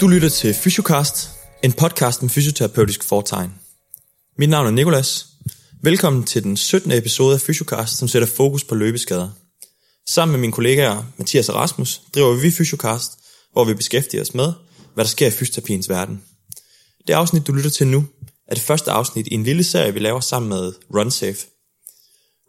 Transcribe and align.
Du 0.00 0.08
lytter 0.08 0.28
til 0.28 0.54
Fysiocast, 0.54 1.30
en 1.62 1.72
podcast 1.72 2.22
med 2.22 2.30
fysioterapeutisk 2.30 3.04
fortegn. 3.04 3.50
Mit 4.38 4.48
navn 4.48 4.66
er 4.66 4.70
Nikolas. 4.70 5.26
Velkommen 5.82 6.24
til 6.24 6.42
den 6.42 6.56
17. 6.56 6.92
episode 6.92 7.34
af 7.34 7.40
Fysiocast, 7.40 7.98
som 7.98 8.08
sætter 8.08 8.28
fokus 8.28 8.64
på 8.64 8.74
løbeskader. 8.74 9.30
Sammen 10.08 10.32
med 10.32 10.40
mine 10.40 10.52
kollegaer 10.52 11.04
Mathias 11.16 11.48
og 11.48 11.54
Rasmus 11.54 12.00
driver 12.14 12.34
vi 12.34 12.50
Fysiocast, 12.50 13.12
hvor 13.52 13.64
vi 13.64 13.74
beskæftiger 13.74 14.22
os 14.22 14.34
med, 14.34 14.52
hvad 14.94 15.04
der 15.04 15.10
sker 15.10 15.26
i 15.26 15.30
fysioterapiens 15.30 15.88
verden. 15.88 16.22
Det 17.06 17.12
afsnit, 17.12 17.46
du 17.46 17.52
lytter 17.52 17.70
til 17.70 17.86
nu, 17.86 18.04
er 18.48 18.54
det 18.54 18.62
første 18.62 18.90
afsnit 18.90 19.26
i 19.26 19.34
en 19.34 19.44
lille 19.44 19.64
serie, 19.64 19.92
vi 19.94 19.98
laver 19.98 20.20
sammen 20.20 20.48
med 20.48 20.72
RunSafe. 20.94 21.46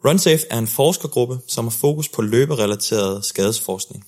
RunSafe 0.04 0.46
er 0.50 0.58
en 0.58 0.66
forskergruppe, 0.66 1.38
som 1.48 1.64
har 1.64 1.70
fokus 1.70 2.08
på 2.08 2.22
løberelateret 2.22 3.24
skadesforskning. 3.24 4.06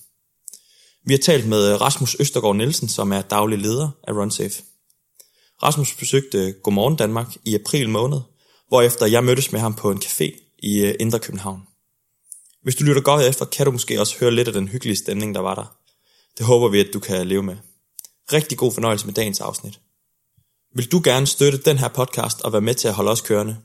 Vi 1.09 1.13
har 1.15 1.19
talt 1.19 1.47
med 1.49 1.73
øh, 1.73 1.81
Rasmus 1.81 2.17
Østergaard 2.21 2.57
Nielsen, 2.57 2.89
som 2.89 3.13
er 3.13 3.23
daglig 3.23 3.59
leder 3.59 3.91
af 4.09 4.13
RunSafe. 4.13 4.63
Rasmus 5.63 5.95
besøgte 5.95 6.55
Godmorgen 6.63 6.97
Danmark 6.97 7.27
i 7.45 7.55
april 7.55 7.89
måned, 7.89 8.21
hvorefter 8.69 9.07
jeg 9.07 9.25
mødtes 9.25 9.53
med 9.53 9.61
ham 9.61 9.75
på 9.75 9.91
en 9.91 10.03
café 10.05 10.57
i 10.59 10.81
øh, 10.81 10.95
Indre 11.01 11.19
København. 11.19 11.63
Hvis 12.63 12.75
du 12.75 12.85
lytter 12.85 13.03
godt 13.03 13.27
efter, 13.27 13.45
kan 13.45 13.67
du 13.67 13.73
måske 13.73 14.01
også 14.01 14.19
høre 14.21 14.31
lidt 14.31 14.49
af 14.49 14.55
den 14.55 14.69
hyggelige 14.69 14.97
stemning, 14.97 15.35
der 15.35 15.41
var 15.41 15.55
der. 15.55 15.77
Det 16.39 16.47
håber 16.47 16.69
vi, 16.69 16.81
at 16.81 16.91
du 16.95 16.99
kan 16.99 17.27
leve 17.27 17.43
med. 17.43 17.57
Rigtig 18.33 18.59
god 18.59 18.73
fornøjelse 18.73 19.07
med 19.07 19.15
dagens 19.15 19.41
afsnit. 19.41 19.81
Vil 20.75 20.93
du 20.93 21.01
gerne 21.05 21.27
støtte 21.27 21.59
den 21.59 21.79
her 21.79 21.89
podcast 21.89 22.41
og 22.41 22.53
være 22.53 22.63
med 22.63 22.75
til 22.75 22.89
at 22.89 22.95
holde 22.95 23.11
os 23.11 23.21
kørende, 23.21 23.57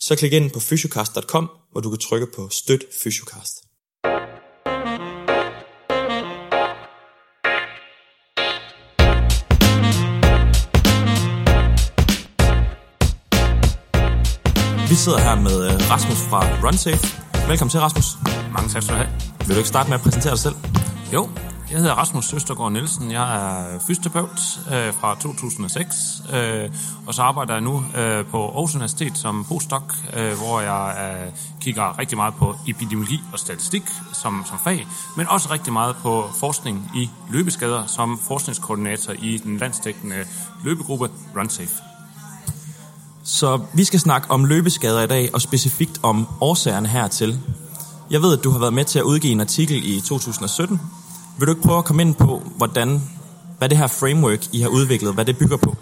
så 0.00 0.16
klik 0.16 0.32
ind 0.32 0.50
på 0.50 0.60
fysiocast.com, 0.60 1.50
hvor 1.72 1.80
du 1.80 1.90
kan 1.90 1.98
trykke 1.98 2.26
på 2.26 2.48
Støt 2.48 2.84
Fysiocast. 3.02 3.67
Vi 14.88 14.94
sidder 14.94 15.18
her 15.18 15.34
med 15.34 15.56
øh, 15.66 15.90
Rasmus 15.90 16.20
fra 16.30 16.40
RunSafe. 16.64 17.06
Velkommen 17.48 17.70
til, 17.70 17.80
Rasmus. 17.80 18.06
Mange 18.52 18.68
tak 18.68 18.82
skal 18.82 18.94
du 18.94 19.00
have. 19.02 19.10
Vil 19.46 19.54
du 19.54 19.60
ikke 19.62 19.68
starte 19.68 19.88
med 19.90 19.96
at 19.98 20.02
præsentere 20.02 20.30
dig 20.30 20.38
selv? 20.38 20.54
Jo, 21.12 21.28
jeg 21.70 21.78
hedder 21.78 21.94
Rasmus 21.94 22.24
Søstergaard 22.24 22.72
Nielsen. 22.72 23.12
Jeg 23.12 23.26
er 23.36 23.78
fysioterapeut 23.86 24.40
øh, 24.72 24.92
fra 24.92 25.16
2006, 25.20 26.22
øh, 26.34 26.70
og 27.06 27.14
så 27.14 27.22
arbejder 27.22 27.52
jeg 27.52 27.62
nu 27.62 27.84
øh, 27.96 28.26
på 28.26 28.44
Aarhus 28.44 28.74
Universitet 28.74 29.18
som 29.18 29.44
postdoc, 29.48 29.82
øh, 30.16 30.32
hvor 30.32 30.60
jeg 30.60 30.84
øh, 31.04 31.32
kigger 31.60 31.98
rigtig 31.98 32.16
meget 32.16 32.34
på 32.34 32.54
epidemiologi 32.68 33.20
og 33.32 33.38
statistik 33.38 33.82
som, 34.12 34.44
som 34.48 34.58
fag, 34.64 34.86
men 35.16 35.26
også 35.26 35.48
rigtig 35.50 35.72
meget 35.72 35.96
på 35.96 36.30
forskning 36.40 36.90
i 36.94 37.10
løbeskader 37.30 37.86
som 37.86 38.18
forskningskoordinator 38.28 39.12
i 39.12 39.38
den 39.44 39.56
landsdækkende 39.58 40.16
løbegruppe 40.64 41.10
RunSafe. 41.36 41.87
Så 43.30 43.60
vi 43.72 43.84
skal 43.84 44.00
snakke 44.00 44.30
om 44.30 44.44
løbeskader 44.44 45.02
i 45.02 45.06
dag, 45.06 45.30
og 45.34 45.42
specifikt 45.42 46.00
om 46.02 46.26
årsagerne 46.40 46.88
hertil. 46.88 47.38
Jeg 48.10 48.22
ved, 48.22 48.38
at 48.38 48.44
du 48.44 48.50
har 48.50 48.58
været 48.58 48.72
med 48.72 48.84
til 48.84 48.98
at 48.98 49.02
udgive 49.02 49.32
en 49.32 49.40
artikel 49.40 49.84
i 49.84 50.00
2017. 50.00 50.80
Vil 51.38 51.46
du 51.46 51.52
ikke 51.52 51.62
prøve 51.62 51.78
at 51.78 51.84
komme 51.84 52.02
ind 52.02 52.14
på, 52.14 52.42
hvordan, 52.56 53.02
hvad 53.58 53.68
det 53.68 53.78
her 53.78 53.86
framework, 53.86 54.46
I 54.52 54.60
har 54.60 54.68
udviklet, 54.68 55.14
hvad 55.14 55.24
det 55.24 55.38
bygger 55.38 55.56
på? 55.56 55.76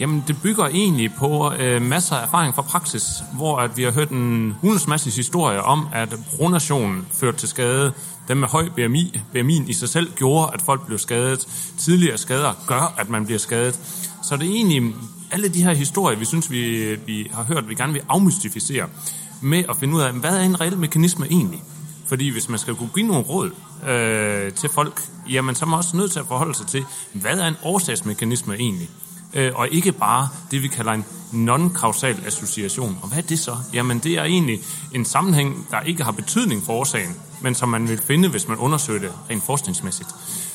Jamen, 0.00 0.24
det 0.28 0.36
bygger 0.42 0.66
egentlig 0.66 1.14
på 1.18 1.52
øh, 1.58 1.82
masser 1.82 2.16
af 2.16 2.22
erfaring 2.22 2.54
fra 2.54 2.62
praksis, 2.62 3.22
hvor 3.32 3.58
at 3.58 3.76
vi 3.76 3.82
har 3.82 3.90
hørt 3.90 4.10
en 4.10 4.56
hundens 4.60 4.86
masse 4.86 5.10
historie 5.10 5.62
om, 5.62 5.88
at 5.92 6.14
pronation 6.36 7.06
førte 7.12 7.38
til 7.38 7.48
skade. 7.48 7.92
Dem 8.28 8.36
med 8.36 8.48
høj 8.48 8.68
BMI, 8.68 9.20
BMI'en 9.34 9.68
i 9.68 9.72
sig 9.72 9.88
selv 9.88 10.12
gjorde, 10.12 10.50
at 10.54 10.62
folk 10.62 10.86
blev 10.86 10.98
skadet. 10.98 11.46
Tidligere 11.78 12.18
skader 12.18 12.52
gør, 12.66 12.94
at 12.96 13.10
man 13.10 13.24
bliver 13.26 13.38
skadet. 13.38 13.80
Så 14.22 14.36
det 14.36 14.46
er 14.46 14.52
egentlig 14.52 14.94
alle 15.34 15.48
de 15.48 15.62
her 15.62 15.74
historier, 15.74 16.18
vi 16.18 16.24
synes, 16.24 16.50
vi, 16.50 16.94
vi 17.06 17.30
har 17.32 17.42
hørt, 17.42 17.68
vi 17.68 17.74
gerne 17.74 17.92
vil 17.92 18.02
afmystificere, 18.08 18.86
med 19.40 19.64
at 19.68 19.76
finde 19.76 19.94
ud 19.94 20.00
af, 20.00 20.12
hvad 20.12 20.36
er 20.36 20.42
en 20.42 20.60
reel 20.60 20.78
mekanisme 20.78 21.26
egentlig? 21.26 21.62
Fordi 22.06 22.28
hvis 22.28 22.48
man 22.48 22.58
skal 22.58 22.74
kunne 22.74 22.90
give 22.94 23.06
nogle 23.06 23.22
råd 23.22 23.50
øh, 23.88 24.52
til 24.52 24.68
folk, 24.68 25.02
jamen 25.30 25.54
så 25.54 25.64
er 25.64 25.68
man 25.68 25.76
også 25.76 25.96
nødt 25.96 26.12
til 26.12 26.20
at 26.20 26.26
forholde 26.26 26.54
sig 26.54 26.66
til, 26.66 26.84
hvad 27.12 27.38
er 27.38 27.46
en 27.46 27.56
årsagsmekanisme 27.62 28.54
egentlig? 28.54 28.88
Øh, 29.34 29.52
og 29.54 29.68
ikke 29.70 29.92
bare 29.92 30.28
det, 30.50 30.62
vi 30.62 30.68
kalder 30.68 30.92
en 30.92 31.04
non-kausal 31.32 32.26
association. 32.26 32.98
Og 33.02 33.08
hvad 33.08 33.18
er 33.18 33.22
det 33.22 33.38
så? 33.38 33.56
Jamen 33.72 33.98
det 33.98 34.12
er 34.12 34.24
egentlig 34.24 34.60
en 34.92 35.04
sammenhæng, 35.04 35.66
der 35.70 35.80
ikke 35.80 36.04
har 36.04 36.12
betydning 36.12 36.62
for 36.62 36.72
årsagen, 36.72 37.16
men 37.40 37.54
som 37.54 37.68
man 37.68 37.88
vil 37.88 37.98
finde, 37.98 38.28
hvis 38.28 38.48
man 38.48 38.58
undersøger 38.58 39.00
det 39.00 39.12
rent 39.30 39.44
forskningsmæssigt. 39.44 40.08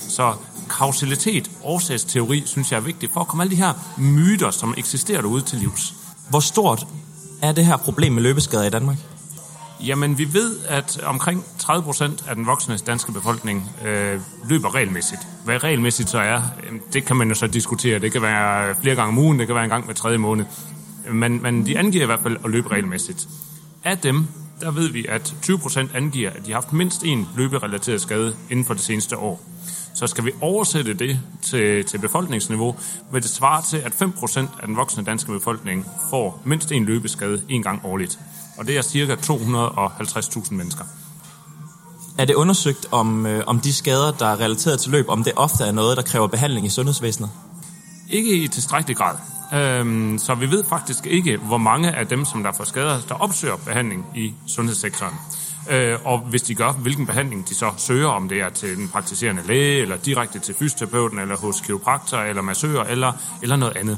Så 0.10 0.34
kausalitet, 0.70 1.52
årsagsteori, 1.64 2.44
synes 2.46 2.72
jeg 2.72 2.78
er 2.78 2.82
vigtigt 2.82 3.14
for 3.14 3.20
at 3.20 3.28
komme 3.28 3.44
alle 3.44 3.52
de 3.52 3.56
her 3.56 3.74
myter, 3.98 4.52
som 4.52 4.74
eksisterer 4.78 5.22
derude 5.22 5.42
til 5.42 5.58
livs. 5.58 5.94
Hvor 6.30 6.40
stort 6.40 6.88
er 7.42 7.52
det 7.52 7.66
her 7.66 7.78
problem 7.78 8.14
med 8.14 8.24
løbeskader 8.24 8.64
i 8.64 8.70
Danmark? 8.70 8.98
Jamen, 9.86 10.18
vi 10.18 10.34
ved, 10.34 10.56
at 10.68 11.00
omkring 11.04 11.46
30 11.58 11.84
procent 11.84 12.24
af 12.28 12.36
den 12.36 12.46
voksne 12.46 12.78
danske 12.78 13.12
befolkning 13.12 13.70
øh, 13.86 14.20
løber 14.50 14.76
regelmæssigt. 14.76 15.22
Hvad 15.46 15.64
regelmæssigt 15.64 16.10
så 16.10 16.18
er, 16.18 16.42
det 16.94 17.06
kan 17.06 17.16
man 17.16 17.28
jo 17.28 17.36
så 17.36 17.48
diskutere. 17.48 18.00
Det 18.00 18.12
kan 18.12 18.22
være 18.22 18.76
flere 18.82 18.96
gange 18.96 19.08
om 19.08 19.18
ugen, 19.18 19.40
det 19.40 19.48
kan 19.48 19.56
være 19.56 19.64
en 19.64 19.70
gang 19.70 19.86
hver 19.86 19.94
tredje 19.94 20.18
måned. 20.18 20.46
Men, 21.12 21.42
men 21.42 21.66
de 21.66 21.78
angiver 21.78 22.04
i 22.04 22.06
hvert 22.06 22.20
fald 22.24 22.38
at 22.46 22.52
løbe 22.52 22.72
regelmæssigt. 22.72 23.28
Af 23.84 23.98
dem, 23.98 24.28
der 24.62 24.72
ved 24.72 24.90
vi, 24.90 25.06
at 25.10 25.36
20 25.42 25.60
procent 25.60 25.92
angiver, 25.96 26.30
at 26.30 26.46
de 26.46 26.52
har 26.52 26.62
haft 26.62 26.74
mindst 26.74 27.04
en 27.04 27.28
løberelateret 27.36 28.02
skade 28.02 28.36
inden 28.50 28.66
for 28.66 28.74
det 28.74 28.84
seneste 28.84 29.18
år. 29.18 29.42
Så 30.00 30.08
skal 30.08 30.26
vi 30.26 30.32
oversætte 30.42 30.94
det 30.94 31.20
til, 31.42 31.86
til 31.86 31.98
befolkningsniveau, 31.98 32.76
vil 33.12 33.24
det 33.24 33.32
svare 33.32 33.62
til, 33.62 33.78
at 33.78 33.92
5% 33.92 34.40
af 34.40 34.68
den 34.68 34.76
voksne 34.76 35.04
danske 35.04 35.32
befolkning 35.32 35.86
får 36.10 36.42
mindst 36.46 36.72
en 36.72 36.86
løbeskade 36.86 37.42
en 37.50 37.64
gang 37.64 37.82
årligt. 37.86 38.20
Og 38.58 38.68
det 38.68 38.78
er 38.78 38.82
cirka 38.82 39.16
250.000 39.16 40.54
mennesker. 40.54 40.84
Er 42.18 42.26
det 42.26 42.34
undersøgt, 42.34 42.88
om, 42.92 43.26
øh, 43.26 43.44
om 43.48 43.60
de 43.60 43.74
skader, 43.74 44.12
der 44.12 44.26
er 44.26 44.40
relateret 44.40 44.80
til 44.80 44.92
løb, 44.92 45.10
om 45.10 45.24
det 45.24 45.34
ofte 45.36 45.64
er 45.64 45.72
noget, 45.72 45.98
der 45.98 46.04
kræver 46.04 46.28
behandling 46.28 46.66
i 46.66 46.70
sundhedsvæsenet? 46.70 47.30
Ikke 48.10 48.44
i 48.44 48.48
tilstrækkelig 48.48 48.98
grad. 48.98 49.16
Øhm, 49.54 50.18
så 50.18 50.36
vi 50.36 50.52
ved 50.52 50.64
faktisk 50.64 51.06
ikke, 51.06 51.38
hvor 51.38 51.58
mange 51.58 51.92
af 51.92 52.08
dem, 52.08 52.26
som 52.26 52.44
der 52.44 52.52
får 52.52 52.64
skader, 52.64 53.00
der 53.10 53.16
opsøger 53.16 53.56
behandling 53.56 54.06
i 54.16 54.34
sundhedssektoren 54.48 55.14
øh, 55.70 55.98
og 56.04 56.20
hvis 56.20 56.42
de 56.42 56.56
gør, 56.56 56.72
hvilken 56.72 57.06
behandling 57.06 57.50
de 57.50 57.56
så 57.56 57.72
søger, 57.78 58.08
om 58.08 58.30
det 58.30 58.42
er 58.42 58.50
til 58.50 58.78
den 58.78 58.88
praktiserende 58.88 59.42
læge, 59.48 59.82
eller 59.82 59.98
direkte 59.98 60.40
til 60.40 60.56
fysioterapeuten, 60.56 61.20
eller 61.20 61.38
hos 61.38 61.62
kiropraktor, 61.62 62.18
eller 62.18 62.42
massør, 62.42 62.84
eller, 62.84 63.12
eller 63.42 63.56
noget 63.56 63.78
andet. 63.78 63.98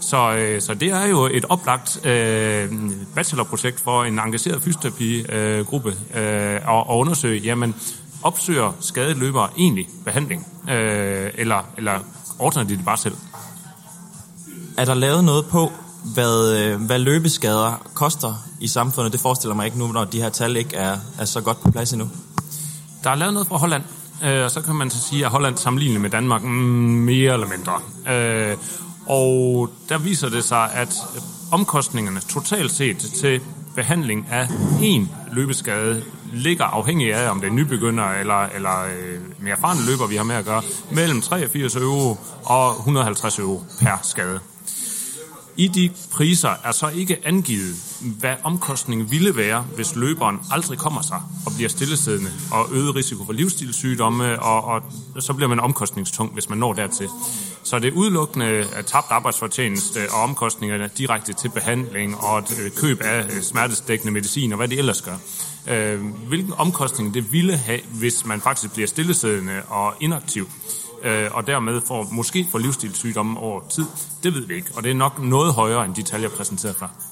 Så, 0.00 0.36
øh, 0.36 0.60
så 0.62 0.74
det 0.74 0.88
er 0.88 1.04
jo 1.04 1.24
et 1.32 1.44
oplagt 1.48 2.06
øh, 2.06 2.70
bachelorprojekt 3.14 3.80
for 3.80 4.04
en 4.04 4.18
engageret 4.18 4.62
fysioterapigruppe 4.62 5.88
øh, 6.14 6.54
at, 6.54 6.60
at 6.68 6.84
undersøge, 6.88 7.40
jamen, 7.40 7.74
opsøger 8.22 8.72
skadet 8.80 9.16
løbere 9.16 9.48
egentlig 9.58 9.88
behandling, 10.04 10.46
øh, 10.70 11.30
eller, 11.34 11.68
eller 11.76 11.98
ordner 12.38 12.62
de 12.64 12.76
det 12.76 12.84
bare 12.84 12.96
selv? 12.96 13.14
Er 14.78 14.84
der 14.84 14.94
lavet 14.94 15.24
noget 15.24 15.46
på, 15.46 15.72
hvad, 16.14 16.56
øh, 16.56 16.80
hvad 16.80 16.98
løbeskader 16.98 17.90
koster 17.94 18.34
i 18.62 18.68
samfundet, 18.68 19.12
det 19.12 19.20
forestiller 19.20 19.54
mig 19.54 19.66
ikke 19.66 19.78
nu, 19.78 19.86
når 19.86 20.04
de 20.04 20.22
her 20.22 20.28
tal 20.28 20.56
ikke 20.56 20.76
er, 20.76 20.96
er 21.18 21.24
så 21.24 21.40
godt 21.40 21.60
på 21.60 21.70
plads 21.70 21.92
endnu. 21.92 22.08
Der 23.04 23.10
er 23.10 23.14
lavet 23.14 23.34
noget 23.34 23.48
fra 23.48 23.56
Holland, 23.56 23.82
øh, 24.24 24.44
og 24.44 24.50
så 24.50 24.60
kan 24.60 24.74
man 24.74 24.90
så 24.90 25.00
sige, 25.00 25.24
at 25.24 25.30
Holland 25.30 25.56
sammenlignet 25.56 26.00
med 26.00 26.10
Danmark 26.10 26.42
mm, 26.42 26.48
mere 26.48 27.32
eller 27.32 27.46
mindre. 27.46 27.80
Øh, 28.14 28.56
og 29.06 29.70
der 29.88 29.98
viser 29.98 30.28
det 30.28 30.44
sig, 30.44 30.72
at 30.72 30.94
omkostningerne 31.52 32.20
totalt 32.20 32.72
set 32.72 32.98
til 32.98 33.40
behandling 33.74 34.26
af 34.30 34.48
en 34.82 35.10
løbeskade 35.32 36.02
ligger 36.32 36.64
afhængig 36.64 37.14
af, 37.14 37.30
om 37.30 37.40
det 37.40 37.48
er 37.48 37.52
nybegynder 37.52 38.04
eller, 38.04 38.42
eller 38.54 38.84
øh, 38.84 39.20
mere 39.38 39.56
erfarne 39.56 39.86
løber, 39.86 40.06
vi 40.06 40.16
har 40.16 40.24
med 40.24 40.34
at 40.34 40.44
gøre, 40.44 40.62
mellem 40.90 41.20
83 41.20 41.76
euro 41.76 42.16
og 42.44 42.76
150 42.78 43.38
euro 43.38 43.62
per 43.80 44.00
skade. 44.02 44.40
I 45.56 45.68
de 45.68 45.90
priser 46.12 46.54
er 46.64 46.72
så 46.72 46.88
ikke 46.88 47.18
angivet, 47.24 47.91
hvad 48.02 48.34
omkostningen 48.42 49.10
ville 49.10 49.36
være, 49.36 49.64
hvis 49.74 49.96
løberen 49.96 50.38
aldrig 50.50 50.78
kommer 50.78 51.02
sig 51.02 51.20
og 51.46 51.52
bliver 51.56 51.68
stillesiddende 51.68 52.30
og 52.52 52.66
øget 52.72 52.94
risiko 52.94 53.24
for 53.24 53.32
livsstilssygdomme, 53.32 54.42
og, 54.42 54.64
og 54.64 54.82
så 55.22 55.32
bliver 55.32 55.48
man 55.48 55.60
omkostningstung, 55.60 56.32
hvis 56.32 56.48
man 56.48 56.58
når 56.58 56.72
dertil. 56.72 57.08
Så 57.62 57.78
det 57.78 57.88
er 57.88 57.92
udelukkende 57.92 58.46
øh, 58.46 58.64
tabt 58.86 59.06
arbejdsfortjeneste 59.10 59.98
og 60.10 60.22
omkostningerne 60.22 60.90
direkte 60.98 61.32
til 61.32 61.48
behandling 61.48 62.16
og 62.16 62.38
et 62.38 62.60
øh, 62.64 62.70
køb 62.70 63.00
af 63.00 63.24
øh, 63.24 63.42
smertestækkende 63.42 64.12
medicin 64.12 64.52
og 64.52 64.56
hvad 64.56 64.68
det 64.68 64.78
ellers 64.78 65.02
gør. 65.02 65.16
Hvilken 66.28 66.52
omkostning 66.56 67.14
det 67.14 67.32
ville 67.32 67.56
have, 67.56 67.80
hvis 67.90 68.26
man 68.26 68.40
faktisk 68.40 68.72
bliver 68.72 68.88
stillesiddende 68.88 69.62
og 69.68 69.94
inaktiv, 70.00 70.50
og 71.30 71.46
dermed 71.46 71.80
får 71.86 72.08
måske 72.12 72.48
får 72.50 72.58
livsstilssygdomme 72.58 73.40
over 73.40 73.60
tid, 73.70 73.84
det 74.22 74.34
ved 74.34 74.46
vi 74.46 74.54
ikke. 74.54 74.68
Og 74.76 74.82
det 74.82 74.90
er 74.90 74.94
nok 74.94 75.22
noget 75.22 75.54
højere 75.54 75.84
end 75.84 75.94
de 75.94 76.02
tal, 76.02 76.20
jeg 76.20 76.30
præsenterede 76.30 76.76
før. 76.78 77.11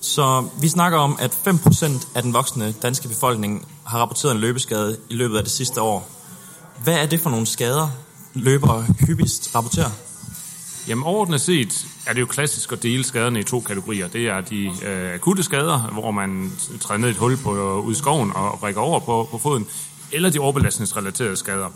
Så 0.00 0.48
vi 0.60 0.68
snakker 0.68 0.98
om, 0.98 1.16
at 1.20 1.30
5% 1.30 2.08
af 2.14 2.22
den 2.22 2.32
voksne 2.32 2.74
danske 2.82 3.08
befolkning 3.08 3.68
har 3.86 3.98
rapporteret 3.98 4.34
en 4.34 4.40
løbeskade 4.40 4.96
i 5.10 5.14
løbet 5.14 5.36
af 5.36 5.42
det 5.42 5.52
sidste 5.52 5.80
år. 5.80 6.10
Hvad 6.84 6.94
er 6.94 7.06
det 7.06 7.20
for 7.20 7.30
nogle 7.30 7.46
skader, 7.46 7.88
løbere 8.34 8.84
hyppigst 9.06 9.54
rapporterer? 9.54 9.90
Jamen 10.88 11.04
overordnet 11.04 11.40
set 11.40 11.86
er 12.06 12.12
det 12.12 12.20
jo 12.20 12.26
klassisk 12.26 12.72
at 12.72 12.82
dele 12.82 13.04
skaderne 13.04 13.40
i 13.40 13.42
to 13.42 13.60
kategorier. 13.60 14.08
Det 14.08 14.26
er 14.26 14.40
de 14.40 14.66
øh, 14.86 15.14
akutte 15.14 15.42
skader, 15.42 15.78
hvor 15.78 16.10
man 16.10 16.52
træder 16.80 17.00
ned 17.00 17.08
i 17.08 17.10
et 17.10 17.16
hul 17.16 17.36
på, 17.36 17.56
øh, 17.56 17.86
ud 17.86 17.92
i 17.92 17.98
skoven 17.98 18.32
og 18.34 18.62
rækker 18.62 18.80
over 18.80 19.00
på, 19.00 19.28
på 19.30 19.38
foden, 19.38 19.66
eller 20.12 20.30
de 20.30 20.38
overbelastningsrelaterede 20.38 21.36
skader. 21.36 21.68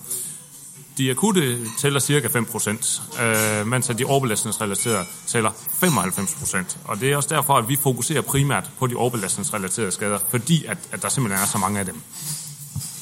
De 0.99 1.11
akutte 1.11 1.59
tæller 1.79 2.01
cirka 2.01 2.29
5%, 2.29 3.23
øh, 3.23 3.67
mens 3.67 3.91
de 3.99 4.05
overbelastningsrelaterede 4.05 5.05
tæller 5.27 5.51
95%. 5.51 6.77
Og 6.85 7.01
det 7.01 7.13
er 7.13 7.17
også 7.17 7.29
derfor, 7.29 7.55
at 7.55 7.69
vi 7.69 7.77
fokuserer 7.77 8.21
primært 8.21 8.71
på 8.79 8.87
de 8.87 8.95
overbelastningsrelaterede 8.95 9.93
skader, 9.93 10.19
fordi 10.31 10.65
at, 10.65 10.79
at 10.93 11.03
der 11.03 11.09
simpelthen 11.09 11.43
er 11.43 11.47
så 11.47 11.59
mange 11.59 11.81
af 11.81 11.85
dem. 11.87 12.01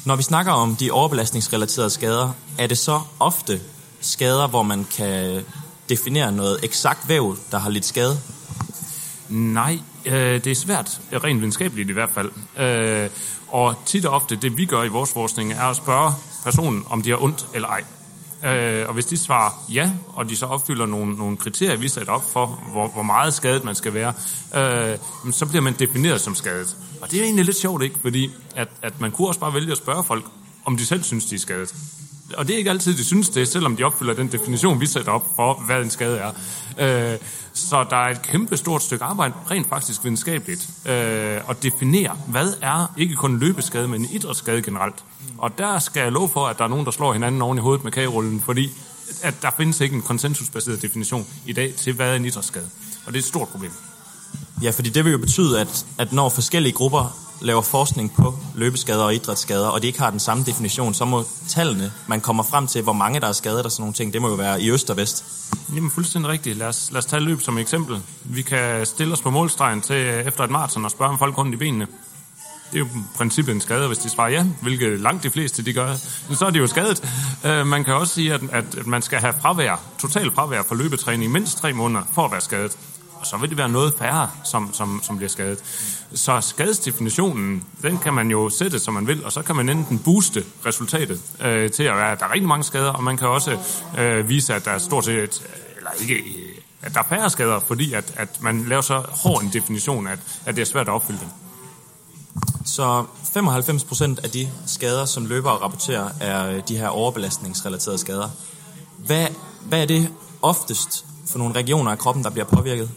Når 0.04 0.16
vi 0.16 0.22
snakker 0.22 0.52
om 0.52 0.76
de 0.76 0.90
overbelastningsrelaterede 0.90 1.90
skader, 1.90 2.32
er 2.58 2.66
det 2.66 2.78
så 2.78 3.00
ofte 3.20 3.60
skader, 4.00 4.46
hvor 4.46 4.62
man 4.62 4.86
kan 4.96 5.44
definere 5.88 6.32
noget 6.32 6.58
eksakt 6.62 7.08
væv, 7.08 7.36
der 7.50 7.58
har 7.58 7.70
lidt 7.70 7.84
skade? 7.84 8.18
Nej, 9.28 9.78
øh, 10.06 10.44
det 10.44 10.46
er 10.46 10.54
svært, 10.54 11.00
rent 11.12 11.40
videnskabeligt 11.40 11.90
i 11.90 11.92
hvert 11.92 12.10
fald. 12.14 12.30
Øh, 12.58 13.10
og 13.48 13.74
tit 13.86 14.06
og 14.06 14.14
ofte, 14.14 14.36
det 14.36 14.56
vi 14.56 14.64
gør 14.64 14.82
i 14.82 14.88
vores 14.88 15.12
forskning, 15.12 15.52
er 15.52 15.64
at 15.64 15.76
spørge 15.76 16.12
personen, 16.44 16.84
om 16.90 17.02
de 17.02 17.10
har 17.10 17.22
ondt 17.22 17.46
eller 17.54 17.68
ej. 17.68 17.84
Øh, 18.44 18.88
og 18.88 18.94
hvis 18.94 19.06
de 19.06 19.16
svarer 19.16 19.64
ja, 19.72 19.90
og 20.06 20.28
de 20.28 20.36
så 20.36 20.46
opfylder 20.46 20.86
nogle, 20.86 21.14
nogle 21.14 21.36
kriterier, 21.36 21.76
vi 21.76 21.88
sætter 21.88 22.12
op 22.12 22.30
for, 22.32 22.46
hvor, 22.46 22.88
hvor 22.88 23.02
meget 23.02 23.34
skadet 23.34 23.64
man 23.64 23.74
skal 23.74 23.94
være, 23.94 24.12
øh, 24.54 24.98
så 25.32 25.46
bliver 25.46 25.62
man 25.62 25.74
defineret 25.78 26.20
som 26.20 26.34
skadet. 26.34 26.76
Og 27.00 27.10
det 27.10 27.20
er 27.20 27.24
egentlig 27.24 27.44
lidt 27.44 27.56
sjovt, 27.56 27.82
ikke? 27.82 27.98
Fordi 28.02 28.30
at, 28.56 28.68
at 28.82 29.00
man 29.00 29.10
kunne 29.10 29.28
også 29.28 29.40
bare 29.40 29.54
vælge 29.54 29.72
at 29.72 29.78
spørge 29.78 30.04
folk, 30.04 30.24
om 30.64 30.76
de 30.76 30.86
selv 30.86 31.02
synes, 31.02 31.24
de 31.24 31.34
er 31.34 31.38
skadet 31.38 31.74
og 32.36 32.46
det 32.46 32.54
er 32.54 32.58
ikke 32.58 32.70
altid, 32.70 32.94
de 32.94 33.04
synes 33.04 33.28
det, 33.28 33.48
selvom 33.48 33.76
de 33.76 33.84
opfylder 33.84 34.14
den 34.14 34.32
definition, 34.32 34.80
vi 34.80 34.86
sætter 34.86 35.12
op 35.12 35.26
for, 35.36 35.62
hvad 35.66 35.82
en 35.82 35.90
skade 35.90 36.18
er. 36.18 36.32
Øh, 36.78 37.18
så 37.52 37.86
der 37.90 37.96
er 37.96 38.10
et 38.10 38.22
kæmpe 38.22 38.56
stort 38.56 38.82
stykke 38.82 39.04
arbejde, 39.04 39.34
rent 39.50 39.68
faktisk 39.68 40.04
videnskabeligt, 40.04 40.68
øh, 40.86 41.50
at 41.50 41.62
definere, 41.62 42.16
hvad 42.28 42.54
er 42.62 42.94
ikke 42.96 43.14
kun 43.14 43.30
en 43.30 43.38
løbeskade, 43.38 43.88
men 43.88 44.00
en 44.00 44.10
idrætsskade 44.10 44.62
generelt. 44.62 45.04
Og 45.38 45.58
der 45.58 45.78
skal 45.78 46.02
jeg 46.02 46.12
love 46.12 46.28
for, 46.28 46.46
at 46.46 46.58
der 46.58 46.64
er 46.64 46.68
nogen, 46.68 46.84
der 46.84 46.90
slår 46.90 47.12
hinanden 47.12 47.42
oven 47.42 47.58
i 47.58 47.60
hovedet 47.60 47.84
med 47.84 47.92
kagerullen, 47.92 48.40
fordi 48.40 48.70
at 49.22 49.34
der 49.42 49.50
findes 49.56 49.80
ikke 49.80 49.96
en 49.96 50.02
konsensusbaseret 50.02 50.82
definition 50.82 51.26
i 51.46 51.52
dag 51.52 51.74
til, 51.74 51.92
hvad 51.92 52.10
er 52.10 52.14
en 52.14 52.24
idrætsskade. 52.24 52.66
Og 53.06 53.12
det 53.12 53.18
er 53.18 53.22
et 53.22 53.28
stort 53.28 53.48
problem. 53.48 53.72
Ja, 54.62 54.70
fordi 54.70 54.90
det 54.90 55.04
vil 55.04 55.12
jo 55.12 55.18
betyde, 55.18 55.60
at, 55.60 55.86
at 55.98 56.12
når 56.12 56.28
forskellige 56.28 56.72
grupper 56.72 57.16
laver 57.40 57.62
forskning 57.62 58.14
på 58.14 58.34
løbeskader 58.54 59.04
og 59.04 59.14
idrætsskader, 59.14 59.68
og 59.68 59.82
de 59.82 59.86
ikke 59.86 59.98
har 59.98 60.10
den 60.10 60.20
samme 60.20 60.44
definition, 60.44 60.94
så 60.94 61.04
må 61.04 61.24
tallene, 61.48 61.92
man 62.06 62.20
kommer 62.20 62.42
frem 62.42 62.66
til, 62.66 62.82
hvor 62.82 62.92
mange 62.92 63.20
der 63.20 63.26
er 63.26 63.32
skadet 63.32 63.64
og 63.64 63.72
sådan 63.72 63.82
nogle 63.82 63.94
ting, 63.94 64.12
det 64.12 64.22
må 64.22 64.28
jo 64.28 64.34
være 64.34 64.62
i 64.62 64.70
øst 64.70 64.90
og 64.90 64.96
vest. 64.96 65.24
Jamen 65.74 65.90
fuldstændig 65.90 66.30
rigtigt. 66.30 66.58
Lad 66.58 66.66
os, 66.66 66.88
lad 66.90 66.98
os 66.98 67.06
tage 67.06 67.22
løb 67.22 67.40
som 67.40 67.58
eksempel. 67.58 68.00
Vi 68.24 68.42
kan 68.42 68.86
stille 68.86 69.12
os 69.12 69.20
på 69.20 69.30
målstregen 69.30 69.80
til 69.80 69.96
efter 70.26 70.44
et 70.44 70.50
maraton 70.50 70.84
og 70.84 70.90
spørge 70.90 71.10
om 71.10 71.18
folk 71.18 71.38
rundt 71.38 71.54
i 71.54 71.56
benene. 71.56 71.86
Det 72.72 72.76
er 72.76 72.78
jo 72.78 72.84
i 72.84 72.88
princippet 73.16 73.54
en 73.54 73.60
skade, 73.60 73.86
hvis 73.86 73.98
de 73.98 74.10
svarer 74.10 74.30
ja, 74.30 74.46
hvilket 74.62 75.00
langt 75.00 75.22
de 75.22 75.30
fleste 75.30 75.64
de 75.64 75.72
gør, 75.72 75.94
så 76.34 76.46
er 76.46 76.50
det 76.50 76.58
jo 76.58 76.66
skadet. 76.66 77.04
Øh, 77.44 77.66
man 77.66 77.84
kan 77.84 77.94
også 77.94 78.14
sige, 78.14 78.34
at, 78.34 78.40
at 78.52 78.86
man 78.86 79.02
skal 79.02 79.18
have 79.18 79.34
fravær, 79.42 79.80
total 79.98 80.30
fravær 80.32 80.62
for 80.62 80.74
løbetræning 80.74 81.24
i 81.24 81.26
mindst 81.32 81.58
tre 81.58 81.72
måneder 81.72 82.02
for 82.12 82.24
at 82.24 82.32
være 82.32 82.40
skadet 82.40 82.76
og 83.20 83.26
så 83.26 83.36
vil 83.36 83.50
det 83.50 83.58
være 83.58 83.68
noget 83.68 83.94
færre, 83.98 84.30
som, 84.44 84.74
som, 84.74 85.00
som 85.02 85.16
bliver 85.16 85.28
skadet. 85.28 85.58
Så 86.14 86.40
skadesdefinitionen, 86.40 87.64
den 87.82 87.98
kan 87.98 88.14
man 88.14 88.30
jo 88.30 88.50
sætte, 88.50 88.78
som 88.78 88.94
man 88.94 89.06
vil, 89.06 89.24
og 89.24 89.32
så 89.32 89.42
kan 89.42 89.56
man 89.56 89.68
enten 89.68 89.98
booste 89.98 90.44
resultatet 90.66 91.20
øh, 91.40 91.70
til 91.70 91.82
at 91.82 91.96
være, 91.96 92.12
at 92.12 92.20
der 92.20 92.26
er 92.26 92.32
rigtig 92.32 92.48
mange 92.48 92.64
skader, 92.64 92.92
og 92.92 93.02
man 93.02 93.16
kan 93.16 93.28
også 93.28 93.58
øh, 93.98 94.28
vise, 94.28 94.54
at 94.54 94.64
der 94.64 94.70
er 94.70 94.78
stort 94.78 95.04
set, 95.04 95.42
eller 95.76 95.90
ikke, 96.00 96.14
øh, 96.14 96.56
at 96.82 96.94
der 96.94 97.00
er 97.00 97.04
færre 97.08 97.30
skader, 97.30 97.60
fordi 97.60 97.92
at, 97.92 98.14
at 98.16 98.42
man 98.42 98.64
laver 98.64 98.82
så 98.82 99.02
hård 99.08 99.42
en 99.42 99.50
definition, 99.52 100.06
at, 100.06 100.18
at 100.46 100.56
det 100.56 100.62
er 100.62 100.66
svært 100.66 100.88
at 100.88 100.92
opfylde 100.94 101.18
den. 101.20 101.28
Så 102.64 103.04
95% 103.36 104.24
af 104.24 104.30
de 104.30 104.48
skader, 104.66 105.04
som 105.04 105.26
løbere 105.26 105.52
rapporterer, 105.52 106.08
er 106.20 106.50
øh, 106.50 106.62
de 106.68 106.76
her 106.76 106.88
overbelastningsrelaterede 106.88 107.98
skader. 107.98 108.28
Hvad, 108.98 109.26
hvad 109.62 109.82
er 109.82 109.86
det 109.86 110.08
oftest 110.42 111.04
for 111.26 111.38
nogle 111.38 111.54
regioner 111.54 111.90
af 111.90 111.98
kroppen, 111.98 112.24
der 112.24 112.30
bliver 112.30 112.46
påvirket? 112.46 112.90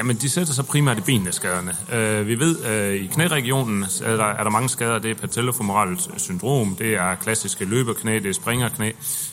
Jamen, 0.00 0.16
de 0.16 0.30
sætter 0.30 0.52
sig 0.52 0.66
primært 0.66 0.98
i 0.98 1.00
benene, 1.00 1.32
skaderne. 1.32 1.76
Øh, 1.92 2.26
vi 2.26 2.38
ved, 2.38 2.64
øh, 2.64 2.94
i 2.94 3.06
knæregionen 3.06 3.82
er 3.82 4.16
der, 4.16 4.24
er 4.24 4.42
der 4.42 4.50
mange 4.50 4.68
skader. 4.68 4.98
Det 4.98 5.10
er 5.10 5.14
patellofemoralt 5.14 6.08
syndrom, 6.16 6.76
det 6.78 6.94
er 6.94 7.14
klassiske 7.14 7.64
løberknæ, 7.64 8.14
det 8.14 8.26
er 8.26 8.32
springerknæ. 8.32 8.90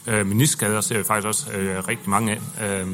Øh, 0.08 0.26
meniskader 0.26 0.82
ser 0.82 0.98
vi 0.98 1.04
faktisk 1.04 1.28
også 1.28 1.52
øh, 1.52 1.88
rigtig 1.88 2.10
mange 2.10 2.40
af. 2.60 2.82
Øh, 2.82 2.88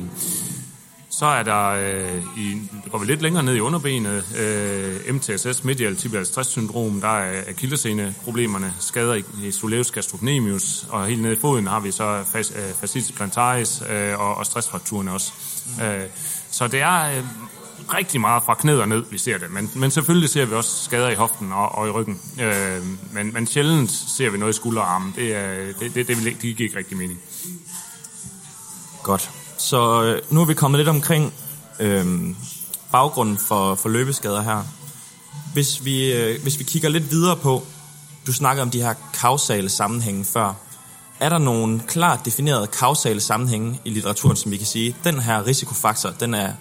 så 1.09 1.25
er 1.25 1.43
der, 1.43 1.69
øh, 1.69 2.23
i, 2.37 2.61
går 2.91 2.97
vi 2.97 3.05
lidt 3.05 3.21
længere 3.21 3.43
ned 3.43 3.55
i 3.55 3.59
underbenet, 3.59 4.23
øh, 4.39 5.15
MTSS, 5.15 5.63
medial 5.63 5.95
tibial 5.95 6.25
stress 6.25 6.49
syndrom, 6.49 7.01
der 7.01 7.17
er 7.17 7.41
akillesene-problemerne, 7.47 8.73
skader 8.79 9.13
i, 9.13 9.23
i 9.43 9.51
soleus 9.51 9.91
gastrocnemius, 9.91 10.87
og 10.89 11.07
helt 11.07 11.21
nede 11.21 11.33
i 11.33 11.39
foden 11.39 11.67
har 11.67 11.79
vi 11.79 11.91
så 11.91 12.23
øh, 12.35 12.45
fascitis 12.79 13.11
plantaris 13.11 13.83
øh, 13.89 14.19
og, 14.19 14.35
og 14.35 14.45
stressfrakturerne 14.45 15.11
også. 15.11 15.31
Mm. 15.77 15.83
Øh, 15.83 16.03
så 16.51 16.67
det 16.67 16.81
er 16.81 17.17
øh, 17.17 17.23
rigtig 17.93 18.21
meget 18.21 18.43
fra 18.43 18.53
knæet 18.53 18.81
og 18.81 18.87
ned, 18.87 19.03
vi 19.11 19.17
ser 19.17 19.37
det, 19.37 19.51
men, 19.51 19.71
men 19.75 19.91
selvfølgelig 19.91 20.29
ser 20.29 20.45
vi 20.45 20.55
også 20.55 20.83
skader 20.83 21.09
i 21.09 21.15
hoften 21.15 21.51
og, 21.51 21.75
og 21.75 21.87
i 21.87 21.91
ryggen. 21.91 22.21
Øh, 22.41 22.81
men, 23.11 23.33
men 23.33 23.47
sjældent 23.47 23.91
ser 23.91 24.29
vi 24.29 24.37
noget 24.37 24.53
i 24.53 24.55
skulder 24.55 24.81
og 24.81 24.93
arme. 24.93 25.13
Det, 25.15 25.35
er, 25.35 25.73
det, 25.79 25.95
det, 25.95 26.07
det, 26.07 26.07
det, 26.07 26.25
det 26.25 26.41
giver 26.41 26.57
ikke 26.59 26.77
rigtig 26.77 26.97
mening. 26.97 27.19
Godt. 29.03 29.29
Så 29.57 30.03
øh, 30.03 30.21
nu 30.29 30.41
er 30.41 30.45
vi 30.45 30.53
kommet 30.53 30.79
lidt 30.79 30.89
omkring 30.89 31.33
øh, 31.79 32.05
baggrunden 32.91 33.37
for, 33.37 33.75
for 33.75 33.89
løbeskader 33.89 34.41
her. 34.41 34.63
Hvis 35.53 35.85
vi, 35.85 36.13
øh, 36.13 36.41
hvis 36.41 36.59
vi 36.59 36.63
kigger 36.63 36.89
lidt 36.89 37.11
videre 37.11 37.35
på, 37.35 37.63
du 38.27 38.33
snakker 38.33 38.63
om 38.63 38.69
de 38.69 38.81
her 38.81 38.93
kausale 39.13 39.69
sammenhænge 39.69 40.25
før. 40.25 40.53
Er 41.19 41.29
der 41.29 41.37
nogle 41.37 41.81
klart 41.87 42.25
definerede 42.25 42.67
kausale 42.67 43.21
sammenhænge 43.21 43.81
i 43.85 43.89
litteraturen, 43.89 44.35
som 44.35 44.51
vi 44.51 44.57
kan 44.57 44.65
sige, 44.65 44.95
den 45.03 45.19
her 45.19 45.47
risikofaktor, 45.47 46.09
den 46.09 46.33
er 46.33 46.53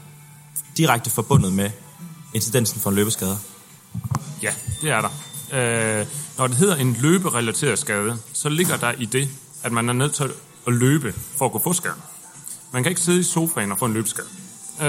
direkte 0.77 1.11
forbundet 1.11 1.53
med 1.53 1.71
incidensen 2.35 2.81
for 2.81 2.91
en 2.91 2.97
løbeskade? 2.97 3.39
Ja, 4.43 4.55
det 4.83 4.91
er 4.91 5.01
der. 5.01 5.11
Øh, 5.53 6.07
når 6.39 6.47
det 6.47 6.57
hedder 6.57 6.77
en 6.77 6.97
løberelateret 7.01 7.79
skade, 7.79 8.19
så 8.33 8.49
ligger 8.49 8.77
der 8.77 8.93
i 8.99 9.05
det, 9.05 9.29
at 9.63 9.73
man 9.73 9.89
er 9.89 9.93
nødt 9.93 10.15
til 10.15 10.25
at 10.67 10.73
løbe 10.73 11.15
for 11.37 11.45
at 11.45 11.53
kunne 11.53 11.61
få 11.61 11.73
skaden. 11.73 12.03
Man 12.73 12.83
kan 12.83 12.91
ikke 12.91 13.01
sidde 13.01 13.21
i 13.21 13.23
sofaen 13.23 13.73
og 13.73 13.79
få 13.79 13.85
en 13.85 13.93
løbeskade. 13.93 14.27
Øh, 14.81 14.87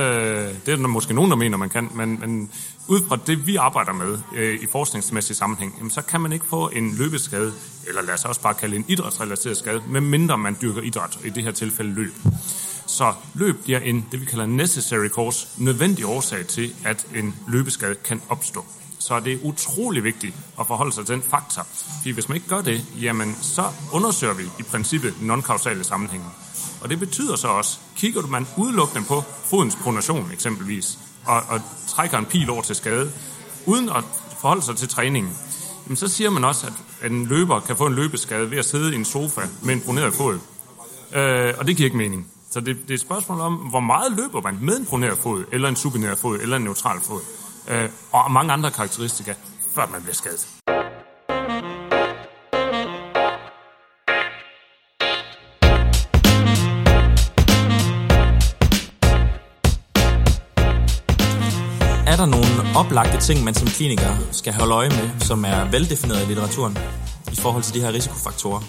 det 0.66 0.72
er 0.72 0.75
der 0.75 0.88
måske 0.88 1.13
nogen, 1.13 1.32
der 1.32 1.38
mener, 1.38 1.58
man 1.58 1.70
kan, 1.70 1.90
men, 1.94 2.20
men 2.20 2.52
ud 2.88 3.00
fra 3.08 3.18
det, 3.28 3.48
vi 3.48 3.56
arbejder 3.56 3.94
med 3.94 4.20
øh, 4.36 4.60
i 4.63 4.68
forskningsmæssig 4.72 5.36
sammenhæng, 5.36 5.75
jamen, 5.78 5.92
så 5.92 6.02
kan 6.02 6.22
man 6.22 6.34
ikke 6.34 6.46
få 6.46 6.70
en 6.70 6.96
løbeskade, 6.96 7.54
eller 7.88 8.02
lad 8.02 8.13
os 8.13 8.25
også 8.25 8.42
bare 8.42 8.54
kalde 8.54 8.75
en 8.75 8.86
idrætsrelateret 8.88 9.58
skade, 9.58 9.82
medmindre 9.88 10.38
man 10.38 10.58
dyrker 10.62 10.82
idræt, 10.82 11.20
i 11.25 11.30
det 11.30 11.44
her 11.44 11.52
tilfælde 11.52 11.94
løb. 11.94 12.13
Så 12.86 13.13
løb 13.34 13.63
bliver 13.63 13.80
en, 13.80 14.06
det 14.12 14.22
vi 14.22 14.25
kalder 14.25 14.46
necessary 14.46 15.08
cause, 15.08 15.48
nødvendig 15.58 16.06
årsag 16.06 16.48
til, 16.48 16.75
at 16.86 17.06
en 17.16 17.36
løbeskade 17.48 17.96
kan 17.96 18.22
opstå. 18.30 18.66
Så 19.00 19.20
det 19.20 19.34
er 19.34 19.38
utrolig 19.44 20.04
vigtigt 20.04 20.36
at 20.60 20.68
forholde 20.68 20.92
sig 20.92 21.06
til 21.06 21.16
den 21.16 21.24
faktor. 21.24 21.68
Fordi 21.98 22.12
hvis 22.12 22.30
man 22.30 22.36
ikke 22.36 22.48
gør 22.48 22.62
det, 22.62 22.86
jamen 23.02 23.38
så 23.42 23.63
undersøger 23.92 24.34
vi 24.34 24.44
i 24.60 24.63
princippet 24.63 25.13
non-kausale 25.22 25.84
sammenhænge. 25.84 26.25
Og 26.82 26.90
det 26.90 27.00
betyder 27.00 27.36
så 27.36 27.48
også, 27.48 27.80
kigger 27.96 28.22
du 28.22 28.28
man 28.28 28.48
udelukkende 28.58 29.06
på 29.08 29.22
fodens 29.22 29.75
pronation 29.75 30.32
eksempelvis, 30.34 31.00
og, 31.25 31.42
og 31.50 31.62
trækker 31.88 32.18
en 32.18 32.25
pil 32.25 32.50
over 32.50 32.62
til 32.62 32.75
skade, 32.75 33.12
uden 33.66 33.90
at 33.90 34.04
forholde 34.40 34.62
sig 34.62 34.75
til 34.75 34.88
træningen, 34.90 35.34
jamen 35.86 35.98
så 35.98 36.08
siger 36.08 36.30
man 36.30 36.44
også, 36.44 36.68
at 37.02 37.12
en 37.12 37.25
løber 37.25 37.60
kan 37.60 37.78
få 37.78 37.86
en 37.86 37.94
løbeskade 37.94 38.52
ved 38.52 38.58
at 38.58 38.66
sidde 38.66 38.94
i 38.94 38.96
en 38.96 39.06
sofa 39.06 39.42
med 39.62 39.74
en 39.74 39.82
broneret 39.82 40.13
fod. 40.13 40.40
Øh, 41.13 41.54
og 41.58 41.68
det 41.68 41.78
giver 41.78 41.88
ikke 41.88 41.98
mening. 41.98 42.33
Så 42.54 42.60
det, 42.60 42.76
det 42.82 42.90
er 42.90 42.94
et 42.94 43.00
spørgsmål 43.00 43.40
om, 43.40 43.54
hvor 43.54 43.80
meget 43.80 44.12
løber 44.12 44.42
man 44.42 44.58
med 44.62 44.78
en 44.78 44.86
proneret 44.86 45.18
fod, 45.18 45.46
eller 45.52 45.70
en 45.70 45.76
supineret 45.76 46.18
fod, 46.18 46.40
eller 46.40 46.58
en 46.58 46.64
neutral 46.64 47.00
fod. 47.02 47.22
Øh, 47.70 47.90
og 48.12 48.32
mange 48.32 48.54
andre 48.54 48.72
karakteristika, 48.72 49.34
før 49.76 49.88
man 49.92 50.02
bliver 50.02 50.16
skadet. 50.16 50.48
Er 62.08 62.16
der 62.16 62.26
nogle 62.26 62.78
oplagte 62.78 63.20
ting, 63.20 63.44
man 63.44 63.54
som 63.54 63.68
kliniker 63.68 64.16
skal 64.32 64.54
holde 64.54 64.74
øje 64.74 64.90
med, 64.90 65.20
som 65.20 65.46
er 65.46 65.72
veldefineret 65.72 66.24
i 66.24 66.26
litteraturen 66.26 66.78
i 67.32 67.36
forhold 67.36 67.64
til 67.64 67.74
de 67.74 67.82
her 67.82 67.94
risikofaktorer? 67.94 68.62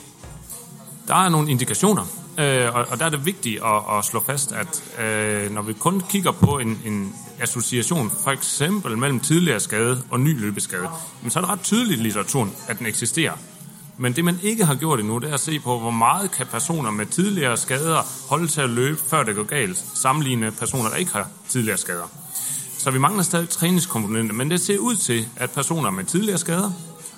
Der 1.09 1.15
er 1.15 1.29
nogle 1.29 1.51
indikationer, 1.51 2.24
øh, 2.39 2.75
og, 2.75 2.87
og 2.91 2.99
der 2.99 3.05
er 3.07 3.11
det 3.11 3.27
vigtigt 3.27 3.63
at, 3.65 3.99
at 3.99 4.05
slå 4.05 4.23
fast, 4.27 4.53
at 4.53 5.01
øh, 5.05 5.53
når 5.53 5.63
vi 5.63 5.73
kun 5.73 6.03
kigger 6.09 6.33
på 6.33 6.59
en, 6.59 6.81
en 6.85 7.15
association, 7.41 8.13
for 8.25 8.31
eksempel 8.31 8.99
mellem 8.99 9.21
tidligere 9.21 9.61
skade 9.61 10.03
og 10.11 10.21
ny 10.21 10.41
løbeskade, 10.41 10.89
så 11.29 11.39
er 11.39 11.43
det 11.43 11.51
ret 11.51 11.63
tydeligt 11.63 12.01
i 12.01 12.03
litteraturen, 12.03 12.53
at 12.69 12.79
den 12.79 12.87
eksisterer. 12.87 13.33
Men 13.99 14.13
det, 14.13 14.25
man 14.25 14.39
ikke 14.43 14.65
har 14.65 14.75
gjort 14.75 15.01
endnu, 15.01 15.19
det 15.19 15.31
er 15.31 15.35
at 15.35 15.41
se 15.41 15.61
på, 15.61 15.79
hvor 15.79 15.91
meget 15.91 16.31
kan 16.31 16.47
personer 16.47 16.91
med 16.91 17.07
tidligere 17.07 17.57
skader 17.57 18.29
holde 18.29 18.47
til 18.47 18.61
at 18.61 18.71
løbe, 18.71 19.01
før 19.07 19.23
det 19.23 19.35
går 19.35 19.43
galt, 19.43 19.85
sammenlignet 19.95 20.45
med 20.45 20.53
personer, 20.53 20.89
der 20.89 20.97
ikke 20.97 21.13
har 21.13 21.29
tidligere 21.49 21.79
skader. 21.79 22.09
Så 22.79 22.91
vi 22.91 22.99
mangler 22.99 23.23
stadig 23.23 23.49
træningskomponenter, 23.49 24.35
men 24.35 24.51
det 24.51 24.61
ser 24.61 24.79
ud 24.79 24.97
til, 24.97 25.29
at 25.37 25.51
personer 25.51 25.91
med 25.91 26.05
tidligere 26.05 26.39
skader, 26.39 26.73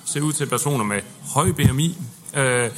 ser 0.05 0.21
ud 0.21 0.33
til, 0.33 0.43
at 0.43 0.49
personer 0.49 0.83
med 0.83 1.01
høj 1.33 1.51
BMI, 1.51 1.97
øh, 2.33 2.69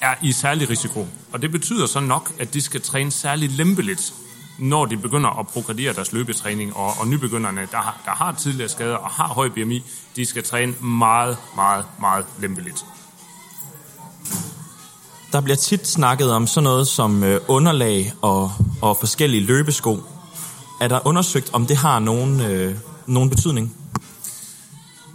er 0.00 0.14
i 0.22 0.32
særlig 0.32 0.70
risiko. 0.70 1.06
Og 1.32 1.42
det 1.42 1.52
betyder 1.52 1.86
så 1.86 2.00
nok, 2.00 2.32
at 2.38 2.54
de 2.54 2.60
skal 2.60 2.80
træne 2.80 3.10
særligt 3.10 3.52
lempeligt, 3.52 4.14
når 4.58 4.84
de 4.84 4.96
begynder 4.96 5.40
at 5.40 5.48
progredere 5.48 5.92
deres 5.94 6.12
løbetræning, 6.12 6.76
og, 6.76 6.94
og 7.00 7.08
nybegynderne, 7.08 7.60
der 7.70 7.76
har, 7.76 8.00
der 8.04 8.10
har 8.10 8.32
tidligere 8.32 8.68
skader 8.68 8.96
og 8.96 9.10
har 9.10 9.28
høj 9.28 9.48
BMI, 9.48 9.84
de 10.16 10.26
skal 10.26 10.44
træne 10.44 10.74
meget, 10.80 11.36
meget, 11.56 11.84
meget 12.00 12.24
lempeligt. 12.38 12.84
Der 15.32 15.40
bliver 15.40 15.56
tit 15.56 15.86
snakket 15.86 16.32
om 16.32 16.46
sådan 16.46 16.64
noget 16.64 16.88
som 16.88 17.24
øh, 17.24 17.40
underlag 17.48 18.12
og, 18.22 18.52
og 18.82 18.96
forskellige 18.96 19.44
løbesko. 19.44 19.98
Er 20.80 20.88
der 20.88 21.06
undersøgt, 21.06 21.50
om 21.52 21.66
det 21.66 21.76
har 21.76 21.98
nogen, 21.98 22.40
øh, 22.40 22.74
nogen 23.06 23.30
betydning? 23.30 23.76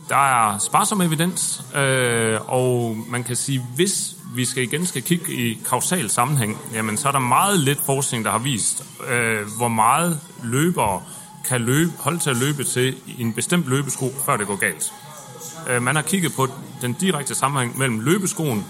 Der 0.10 0.16
er 0.16 0.58
sparsom 0.58 1.02
evidens, 1.02 1.64
øh, 1.76 2.40
og 2.48 2.98
man 3.10 3.24
kan 3.24 3.36
sige, 3.36 3.66
hvis 3.76 4.16
vi 4.36 4.46
skal 4.46 4.64
igen 4.64 4.86
skal 4.86 5.02
kigge 5.02 5.34
i 5.34 5.60
kausal 5.70 6.10
sammenhæng, 6.10 6.58
jamen 6.74 6.98
så 6.98 7.08
er 7.08 7.12
der 7.12 7.20
meget 7.20 7.60
lidt 7.60 7.80
forskning, 7.86 8.26
der 8.26 8.32
har 8.32 8.38
vist, 8.38 8.84
øh, 9.10 9.48
hvor 9.58 9.68
meget 9.68 10.20
løbere 10.44 11.02
kan 11.46 11.62
løbe, 11.62 11.92
holde 12.00 12.20
til 12.20 12.30
at 12.30 12.38
løbe 12.38 12.64
til 12.64 12.96
i 13.08 13.22
en 13.22 13.34
bestemt 13.34 13.70
løbesko, 13.70 14.14
før 14.26 14.38
det 14.38 14.48
går 14.48 14.56
galt. 14.56 14.94
Øh, 15.70 15.82
man 15.82 15.96
har 15.96 16.02
kigget 16.02 16.34
på 16.34 16.48
den 16.82 16.94
direkte 16.94 17.36
sammenhæng 17.36 17.78
mellem 17.78 18.00
løbeskoen, 18.00 18.66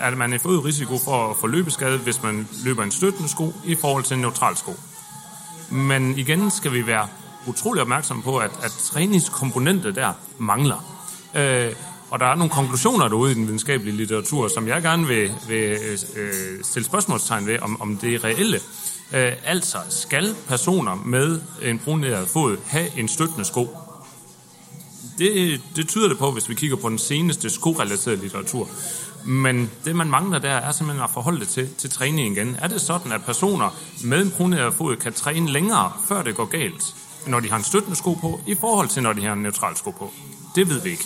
at 0.00 0.16
man 0.16 0.32
er 0.32 0.38
fået 0.38 0.64
risiko 0.64 0.98
for 1.04 1.30
at 1.30 1.36
få 1.36 1.46
løbeskade, 1.46 1.98
hvis 1.98 2.22
man 2.22 2.48
løber 2.64 2.82
en 2.82 2.90
støttende 2.90 3.28
sko, 3.28 3.52
i 3.64 3.74
forhold 3.74 4.04
til 4.04 4.14
en 4.14 4.20
neutral 4.20 4.56
sko. 4.56 4.76
Men 5.70 6.18
igen 6.18 6.50
skal 6.50 6.72
vi 6.72 6.86
være 6.86 7.08
utrolig 7.46 7.82
opmærksomme 7.82 8.22
på, 8.22 8.36
at, 8.36 8.50
at 8.62 8.70
træningskomponentet 8.70 9.94
der 9.94 10.12
mangler. 10.38 10.98
Øh, 11.34 11.72
og 12.10 12.20
der 12.20 12.26
er 12.26 12.34
nogle 12.34 12.50
konklusioner 12.50 13.08
derude 13.08 13.32
i 13.32 13.34
den 13.34 13.46
videnskabelige 13.46 13.96
litteratur, 13.96 14.48
som 14.48 14.68
jeg 14.68 14.82
gerne 14.82 15.06
vil, 15.06 15.32
vil 15.48 15.78
øh, 16.16 16.64
stille 16.64 16.86
spørgsmålstegn 16.86 17.46
ved, 17.46 17.58
om, 17.58 17.80
om 17.80 17.96
det 17.96 18.14
er 18.14 18.24
reelle. 18.24 18.60
Øh, 19.12 19.32
altså, 19.44 19.78
skal 19.88 20.34
personer 20.48 20.94
med 20.94 21.40
en 21.62 21.78
bruneret 21.78 22.28
fod 22.28 22.56
have 22.66 22.98
en 22.98 23.08
støttende 23.08 23.44
sko? 23.44 23.76
Det, 25.18 25.60
det 25.76 25.88
tyder 25.88 26.08
det 26.08 26.18
på, 26.18 26.30
hvis 26.30 26.48
vi 26.48 26.54
kigger 26.54 26.76
på 26.76 26.88
den 26.88 26.98
seneste 26.98 27.50
skorelaterede 27.50 28.20
litteratur. 28.20 28.68
Men 29.24 29.70
det, 29.84 29.96
man 29.96 30.06
mangler 30.06 30.38
der, 30.38 30.50
er 30.50 30.72
simpelthen 30.72 31.04
at 31.04 31.10
forholde 31.10 31.40
det 31.40 31.48
til, 31.48 31.68
til 31.78 31.90
træning 31.90 32.36
igen. 32.36 32.56
Er 32.58 32.68
det 32.68 32.80
sådan, 32.80 33.12
at 33.12 33.24
personer 33.24 33.76
med 34.04 34.22
en 34.22 34.30
bruneret 34.30 34.74
fod 34.74 34.96
kan 34.96 35.12
træne 35.12 35.50
længere, 35.50 35.92
før 36.08 36.22
det 36.22 36.36
går 36.36 36.44
galt, 36.44 36.94
når 37.26 37.40
de 37.40 37.50
har 37.50 37.56
en 37.56 37.64
støttende 37.64 37.96
sko 37.96 38.14
på, 38.14 38.40
i 38.46 38.54
forhold 38.54 38.88
til, 38.88 39.02
når 39.02 39.12
de 39.12 39.24
har 39.24 39.32
en 39.32 39.42
neutral 39.42 39.76
sko 39.76 39.90
på? 39.90 40.12
Det 40.54 40.68
ved 40.68 40.80
vi 40.80 40.90
ikke. 40.90 41.04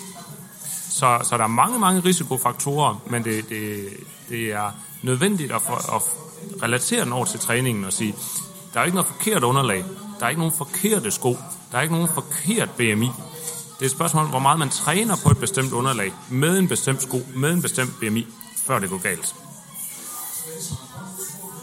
Så, 0.92 1.18
så 1.22 1.36
der 1.36 1.44
er 1.44 1.48
mange, 1.48 1.78
mange 1.78 2.00
risikofaktorer, 2.00 3.02
men 3.10 3.24
det, 3.24 3.48
det, 3.48 3.88
det 4.28 4.52
er 4.52 4.70
nødvendigt 5.02 5.52
at, 5.52 5.62
for, 5.62 5.94
at 5.96 6.02
relatere 6.62 7.04
den 7.04 7.12
over 7.12 7.24
til 7.24 7.40
træningen 7.40 7.84
og 7.84 7.92
sige, 7.92 8.14
der 8.74 8.80
er 8.80 8.84
ikke 8.84 8.94
noget 8.94 9.06
forkert 9.06 9.42
underlag, 9.44 9.84
der 10.20 10.24
er 10.24 10.28
ikke 10.28 10.40
nogen 10.40 10.54
forkerte 10.58 11.10
sko, 11.10 11.36
der 11.72 11.78
er 11.78 11.82
ikke 11.82 11.94
nogen 11.94 12.08
forkert 12.08 12.70
BMI. 12.70 13.10
Det 13.74 13.80
er 13.80 13.84
et 13.84 13.90
spørgsmål, 13.90 14.26
hvor 14.26 14.38
meget 14.38 14.58
man 14.58 14.70
træner 14.70 15.16
på 15.24 15.30
et 15.30 15.38
bestemt 15.38 15.72
underlag, 15.72 16.12
med 16.30 16.58
en 16.58 16.68
bestemt 16.68 17.02
sko, 17.02 17.20
med 17.34 17.52
en 17.52 17.62
bestemt 17.62 17.90
BMI, 18.00 18.26
før 18.66 18.78
det 18.78 18.90
går 18.90 19.02
galt. 19.02 19.34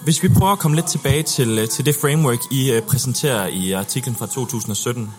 Hvis 0.04 0.24
vi 0.24 0.30
prøver 0.38 0.52
at 0.52 0.60
komme 0.60 0.76
lidt 0.76 0.88
tilbage 0.88 1.24
til, 1.24 1.60
øh, 1.60 1.68
til 1.68 1.86
det 1.86 1.96
framework, 1.96 2.40
I 2.52 2.72
øh, 2.72 2.82
præsenterer 2.82 3.48
i 3.48 3.72
artiklen 3.72 4.16
fra 4.16 4.28
2017. 4.28 5.14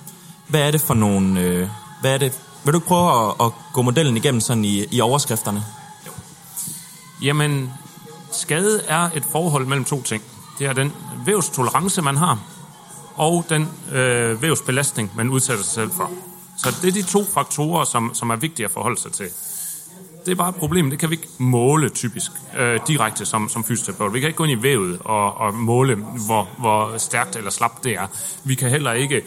Hvad 0.49 0.61
er 0.61 0.71
det 0.71 0.81
for 0.81 0.95
nogle... 0.95 1.41
Øh, 1.41 1.69
hvad 2.01 2.15
er 2.15 2.19
det, 2.19 2.41
vil 2.65 2.75
du 2.75 2.81
prøve 2.81 3.29
at, 3.29 3.35
at 3.41 3.53
gå 3.73 3.83
modellen 3.83 4.17
igennem 4.17 4.41
sådan 4.41 4.65
i, 4.65 4.85
i 4.91 5.01
overskrifterne? 5.01 5.65
Jo. 6.07 6.13
Jamen, 7.23 7.73
skade 8.33 8.83
er 8.89 9.11
et 9.15 9.25
forhold 9.25 9.67
mellem 9.67 9.85
to 9.85 10.03
ting. 10.03 10.23
Det 10.59 10.67
er 10.67 10.73
den 10.73 10.93
vævstolerance, 11.27 12.03
man 12.03 12.17
har, 12.17 12.39
og 13.15 13.45
den 13.49 13.69
øh, 13.93 14.43
vævsbelastning, 14.43 15.13
man 15.17 15.31
udsætter 15.31 15.65
sig 15.65 15.73
selv 15.73 15.93
for. 15.93 16.11
Så 16.57 16.77
det 16.83 16.89
er 16.89 16.93
de 16.93 17.03
to 17.03 17.25
faktorer, 17.35 17.85
som, 17.85 18.15
som 18.15 18.31
er 18.31 18.37
vigtige 18.37 18.65
at 18.67 18.71
forholde 18.71 19.01
sig 19.01 19.13
til 19.13 19.27
det 20.31 20.37
er 20.37 20.39
bare 20.39 20.49
et 20.49 20.55
problem. 20.55 20.91
Det 20.91 20.99
kan 20.99 21.11
vi 21.11 21.15
ikke 21.15 21.29
måle 21.39 21.89
typisk 21.89 22.31
øh, 22.59 22.81
direkte 22.87 23.27
som, 23.27 23.49
som 23.49 23.65
fysioterapeut. 23.65 24.15
Vi 24.15 24.21
kan 24.21 24.27
ikke 24.27 24.37
gå 24.37 24.45
ind 24.45 24.61
i 24.61 24.63
vævet 24.63 24.99
og, 25.05 25.37
og 25.37 25.55
måle, 25.55 25.95
hvor, 25.95 26.49
hvor 26.59 26.99
stærkt 26.99 27.37
eller 27.37 27.51
slapt 27.51 27.85
det 27.85 27.93
er. 27.93 28.07
Vi 28.45 28.55
kan 28.55 28.71
heller 28.71 28.93
ikke 28.93 29.23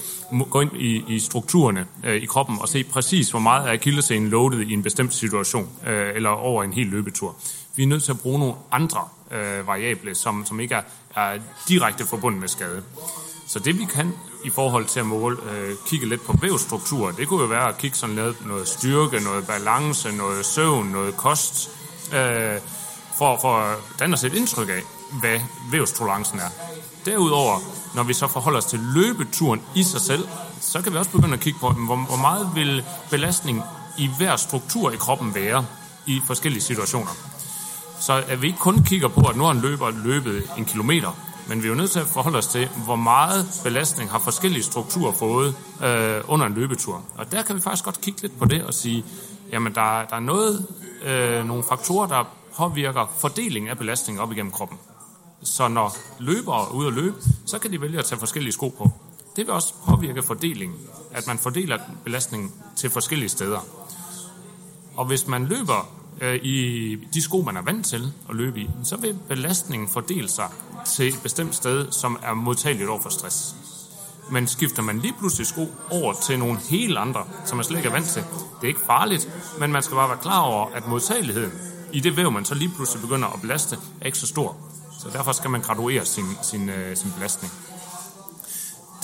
gå 0.49 0.61
ind 0.61 0.71
i, 0.75 1.03
i 1.07 1.19
strukturerne 1.19 1.85
øh, 2.03 2.15
i 2.15 2.25
kroppen 2.25 2.57
og 2.61 2.69
se 2.69 2.83
præcis, 2.83 3.31
hvor 3.31 3.39
meget 3.39 3.67
er 3.69 3.73
akillescenen 3.73 4.29
loaded 4.29 4.59
i 4.59 4.73
en 4.73 4.83
bestemt 4.83 5.13
situation 5.13 5.69
øh, 5.87 6.15
eller 6.15 6.29
over 6.29 6.63
en 6.63 6.73
hel 6.73 6.87
løbetur. 6.87 7.35
Vi 7.75 7.83
er 7.83 7.87
nødt 7.87 8.03
til 8.03 8.11
at 8.11 8.19
bruge 8.19 8.39
nogle 8.39 8.53
andre 8.71 9.01
øh, 9.31 9.67
variable, 9.67 10.15
som, 10.15 10.45
som 10.45 10.59
ikke 10.59 10.75
er, 10.75 10.81
er 11.15 11.39
direkte 11.67 12.05
forbundet 12.07 12.39
med 12.39 12.47
skade. 12.47 12.83
Så 13.47 13.59
det 13.59 13.79
vi 13.79 13.85
kan 13.85 14.13
i 14.43 14.49
forhold 14.49 14.85
til 14.85 14.99
at 14.99 15.05
måle, 15.05 15.37
øh, 15.51 15.75
kigge 15.87 16.09
lidt 16.09 16.25
på 16.25 16.35
vævstruktur, 16.41 17.11
det 17.11 17.27
kunne 17.27 17.41
jo 17.41 17.47
være 17.47 17.67
at 17.67 17.77
kigge 17.77 17.97
sådan 17.97 18.15
noget, 18.15 18.45
noget 18.45 18.67
styrke, 18.67 19.19
noget 19.19 19.47
balance, 19.47 20.11
noget 20.11 20.45
søvn, 20.45 20.87
noget 20.87 21.17
kost, 21.17 21.69
øh, 22.13 22.59
for, 23.17 23.37
for 23.41 23.57
at 23.57 23.77
danne 23.99 24.13
os 24.13 24.23
et 24.23 24.33
indtryk 24.33 24.69
af, 24.69 24.81
hvad 25.19 25.39
vævstolerancen 25.71 26.39
er. 26.39 26.49
Derudover, 27.05 27.59
når 27.95 28.03
vi 28.03 28.13
så 28.13 28.27
forholder 28.27 28.57
os 28.59 28.65
til 28.65 28.79
løbeturen 28.79 29.61
i 29.75 29.83
sig 29.83 30.01
selv, 30.01 30.27
så 30.61 30.81
kan 30.81 30.93
vi 30.93 30.97
også 30.97 31.11
begynde 31.11 31.33
at 31.33 31.39
kigge 31.39 31.59
på, 31.59 31.69
hvor, 31.69 31.95
hvor 31.95 32.17
meget 32.17 32.49
vil 32.55 32.83
belastning 33.09 33.61
i 33.97 34.09
hver 34.17 34.35
struktur 34.35 34.91
i 34.91 34.95
kroppen 34.95 35.35
være 35.35 35.65
i 36.05 36.21
forskellige 36.27 36.63
situationer. 36.63 37.11
Så 37.99 38.23
at 38.27 38.41
vi 38.41 38.47
ikke 38.47 38.59
kun 38.59 38.83
kigger 38.83 39.07
på, 39.07 39.21
at 39.21 39.35
nu 39.35 39.43
har 39.43 39.51
en 39.51 39.61
løber 39.61 39.91
løbet 39.91 40.43
en 40.57 40.65
kilometer, 40.65 41.11
men 41.47 41.63
vi 41.63 41.67
er 41.67 41.69
jo 41.69 41.75
nødt 41.75 41.91
til 41.91 41.99
at 41.99 42.07
forholde 42.07 42.37
os 42.37 42.47
til, 42.47 42.69
hvor 42.85 42.95
meget 42.95 43.61
belastning 43.63 44.11
har 44.11 44.19
forskellige 44.19 44.63
strukturer 44.63 45.11
fået 45.11 45.55
øh, 45.83 46.21
under 46.27 46.45
en 46.45 46.53
løbetur. 46.53 47.03
Og 47.15 47.31
der 47.31 47.41
kan 47.41 47.55
vi 47.55 47.61
faktisk 47.61 47.85
godt 47.85 48.01
kigge 48.01 48.21
lidt 48.21 48.39
på 48.39 48.45
det 48.45 48.63
og 48.63 48.73
sige, 48.73 49.05
jamen 49.51 49.75
der, 49.75 50.05
der 50.05 50.15
er 50.15 50.19
noget, 50.19 50.67
øh, 51.03 51.45
nogle 51.47 51.63
faktorer, 51.63 52.07
der 52.07 52.23
påvirker 52.57 53.13
fordelingen 53.17 53.69
af 53.69 53.77
belastning 53.77 54.21
op 54.21 54.31
igennem 54.31 54.51
kroppen. 54.51 54.77
Så 55.43 55.67
når 55.67 55.97
løbere 56.19 56.61
er 56.61 56.69
ude 56.69 56.87
at 56.87 56.93
løbe, 56.93 57.15
så 57.45 57.59
kan 57.59 57.71
de 57.71 57.81
vælge 57.81 57.99
at 57.99 58.05
tage 58.05 58.19
forskellige 58.19 58.53
sko 58.53 58.69
på. 58.69 58.91
Det 59.35 59.47
vil 59.47 59.53
også 59.53 59.73
påvirke 59.87 60.23
fordelingen, 60.23 60.77
at 61.11 61.27
man 61.27 61.37
fordeler 61.37 61.77
belastningen 62.03 62.51
til 62.75 62.89
forskellige 62.89 63.29
steder. 63.29 63.59
Og 64.95 65.05
hvis 65.05 65.27
man 65.27 65.45
løber 65.45 66.02
øh, 66.21 66.35
i 66.35 66.95
de 67.13 67.21
sko, 67.21 67.41
man 67.41 67.57
er 67.57 67.61
vant 67.61 67.85
til 67.85 68.13
at 68.29 68.35
løbe 68.35 68.59
i, 68.59 68.69
så 68.83 68.97
vil 68.97 69.17
belastningen 69.27 69.89
fordele 69.89 70.29
sig 70.29 70.49
til 70.85 71.07
et 71.07 71.19
bestemt 71.23 71.55
sted, 71.55 71.91
som 71.91 72.19
er 72.23 72.33
modtageligt 72.33 72.89
over 72.89 73.01
for 73.01 73.09
stress. 73.09 73.55
Men 74.31 74.47
skifter 74.47 74.81
man 74.83 74.99
lige 74.99 75.13
pludselig 75.19 75.47
sko 75.47 75.67
over 75.91 76.13
til 76.13 76.39
nogle 76.39 76.59
helt 76.69 76.97
andre, 76.97 77.25
som 77.45 77.57
man 77.57 77.65
slet 77.65 77.77
ikke 77.77 77.89
er 77.89 77.93
vant 77.93 78.07
til, 78.07 78.21
det 78.21 78.63
er 78.63 78.67
ikke 78.67 78.85
farligt, 78.85 79.29
men 79.59 79.71
man 79.71 79.83
skal 79.83 79.95
bare 79.95 80.09
være 80.09 80.17
klar 80.17 80.41
over, 80.41 80.67
at 80.75 80.87
modtageligheden 80.87 81.51
i 81.93 81.99
det 81.99 82.17
væv, 82.17 82.31
man 82.31 82.45
så 82.45 82.55
lige 82.55 82.71
pludselig 82.75 83.01
begynder 83.01 83.27
at 83.27 83.41
belaste, 83.41 83.77
er 84.01 84.05
ikke 84.05 84.17
så 84.17 84.27
stor. 84.27 84.57
Så 84.99 85.09
derfor 85.13 85.31
skal 85.31 85.49
man 85.49 85.61
graduere 85.61 86.05
sin, 86.05 86.25
sin, 86.41 86.69
øh, 86.69 86.97
sin 86.97 87.11
belastning. 87.15 87.53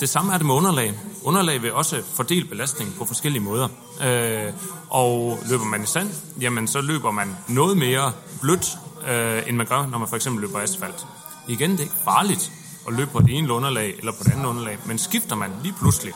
Det 0.00 0.08
samme 0.08 0.32
er 0.32 0.36
det 0.38 0.46
med 0.46 0.54
underlag. 0.54 0.94
Underlag 1.22 1.62
vil 1.62 1.72
også 1.72 2.02
fordele 2.14 2.44
belastningen 2.44 2.94
på 2.98 3.04
forskellige 3.04 3.42
måder. 3.42 3.68
Øh, 4.04 4.52
og 4.90 5.38
løber 5.50 5.64
man 5.64 5.82
i 5.82 5.86
sand, 5.86 6.10
jamen 6.40 6.68
så 6.68 6.80
løber 6.80 7.10
man 7.10 7.36
noget 7.48 7.76
mere 7.76 8.12
blødt, 8.40 8.78
øh, 9.08 9.48
end 9.48 9.56
man 9.56 9.66
gør, 9.66 9.86
når 9.86 9.98
man 9.98 10.08
for 10.08 10.16
eksempel 10.16 10.40
løber 10.40 10.58
asfalt. 10.60 11.06
Igen, 11.48 11.70
det 11.70 11.78
er 11.78 11.82
ikke 11.82 11.94
farligt 12.04 12.52
at 12.88 12.94
løbe 12.94 13.10
på 13.10 13.20
det 13.20 13.38
ene 13.38 13.52
underlag 13.52 13.94
eller 13.98 14.12
på 14.12 14.24
det 14.24 14.32
andet 14.32 14.46
underlag, 14.46 14.78
men 14.86 14.98
skifter 14.98 15.36
man 15.36 15.50
lige 15.62 15.74
pludselig. 15.80 16.12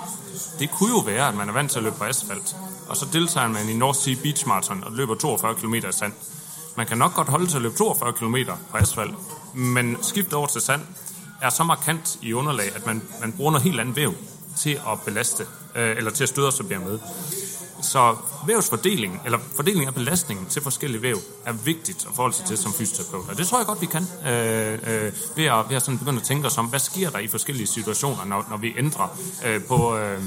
Det 0.59 0.71
kunne 0.71 0.91
jo 0.91 0.99
være, 0.99 1.29
at 1.29 1.35
man 1.35 1.49
er 1.49 1.53
vant 1.53 1.71
til 1.71 1.79
at 1.79 1.85
løbe 1.85 1.97
på 1.97 2.05
asfalt, 2.05 2.57
og 2.88 2.97
så 2.97 3.07
deltager 3.12 3.49
man 3.49 3.69
i 3.69 3.76
North 3.76 3.99
Sea 3.99 4.14
Beach 4.23 4.49
Marathon 4.49 4.85
og 4.85 4.93
løber 4.93 5.14
42 5.14 5.55
km 5.55 5.75
i 5.75 5.81
sand. 5.91 6.12
Man 6.76 6.87
kan 6.87 6.99
nok 6.99 7.14
godt 7.14 7.29
holde 7.29 7.47
til 7.47 7.57
at 7.57 7.62
løbe 7.62 7.76
42 7.76 8.12
km 8.12 8.37
på 8.71 8.76
asfalt, 8.76 9.14
men 9.55 9.97
skift 10.03 10.33
over 10.33 10.47
til 10.47 10.61
sand 10.61 10.81
er 11.43 11.50
så 11.50 11.64
markant 11.64 12.19
i 12.23 12.33
underlag, 12.33 12.76
at 12.76 12.87
man, 12.87 13.03
man 13.21 13.33
bruger 13.33 13.50
noget 13.50 13.64
helt 13.64 13.81
andet 13.81 13.97
væv 13.97 14.14
til 14.57 14.71
at 14.71 15.00
belaste, 15.05 15.47
øh, 15.75 15.97
eller 15.97 16.11
til 16.11 16.23
at 16.23 16.29
støde 16.29 16.53
sig 16.53 16.67
med. 16.67 16.99
Så 17.83 18.17
vævsfordeling, 18.47 19.21
eller 19.25 19.38
fordeling 19.57 19.87
af 19.87 19.95
belastningen 19.95 20.47
til 20.47 20.62
forskellige 20.62 21.03
væv, 21.03 21.19
er 21.45 21.53
vigtigt 21.53 22.07
at 22.09 22.14
forholde 22.14 22.37
sig 22.37 22.47
til 22.47 22.59
som 22.59 22.73
fysioterapeut. 22.73 23.29
Og 23.31 23.38
det 23.38 23.47
tror 23.47 23.59
jeg 23.59 23.67
godt, 23.67 23.81
vi 23.81 23.87
kan, 23.87 24.07
øh, 24.26 24.73
øh, 24.73 25.12
ved, 25.37 25.45
at, 25.45 25.69
ved 25.69 25.76
at 25.76 25.83
sådan 25.83 25.99
begynde 25.99 26.19
at 26.19 26.26
tænke 26.26 26.47
os 26.47 26.59
om, 26.59 26.67
hvad 26.67 26.81
sker 26.81 27.11
der 27.11 27.19
i 27.19 27.29
forskellige 27.29 27.67
situationer, 27.67 28.25
når, 28.25 28.47
når 28.50 28.57
vi 28.57 28.75
ændrer 28.79 29.19
øh, 29.45 29.64
på, 29.64 29.97
øh, 29.97 30.23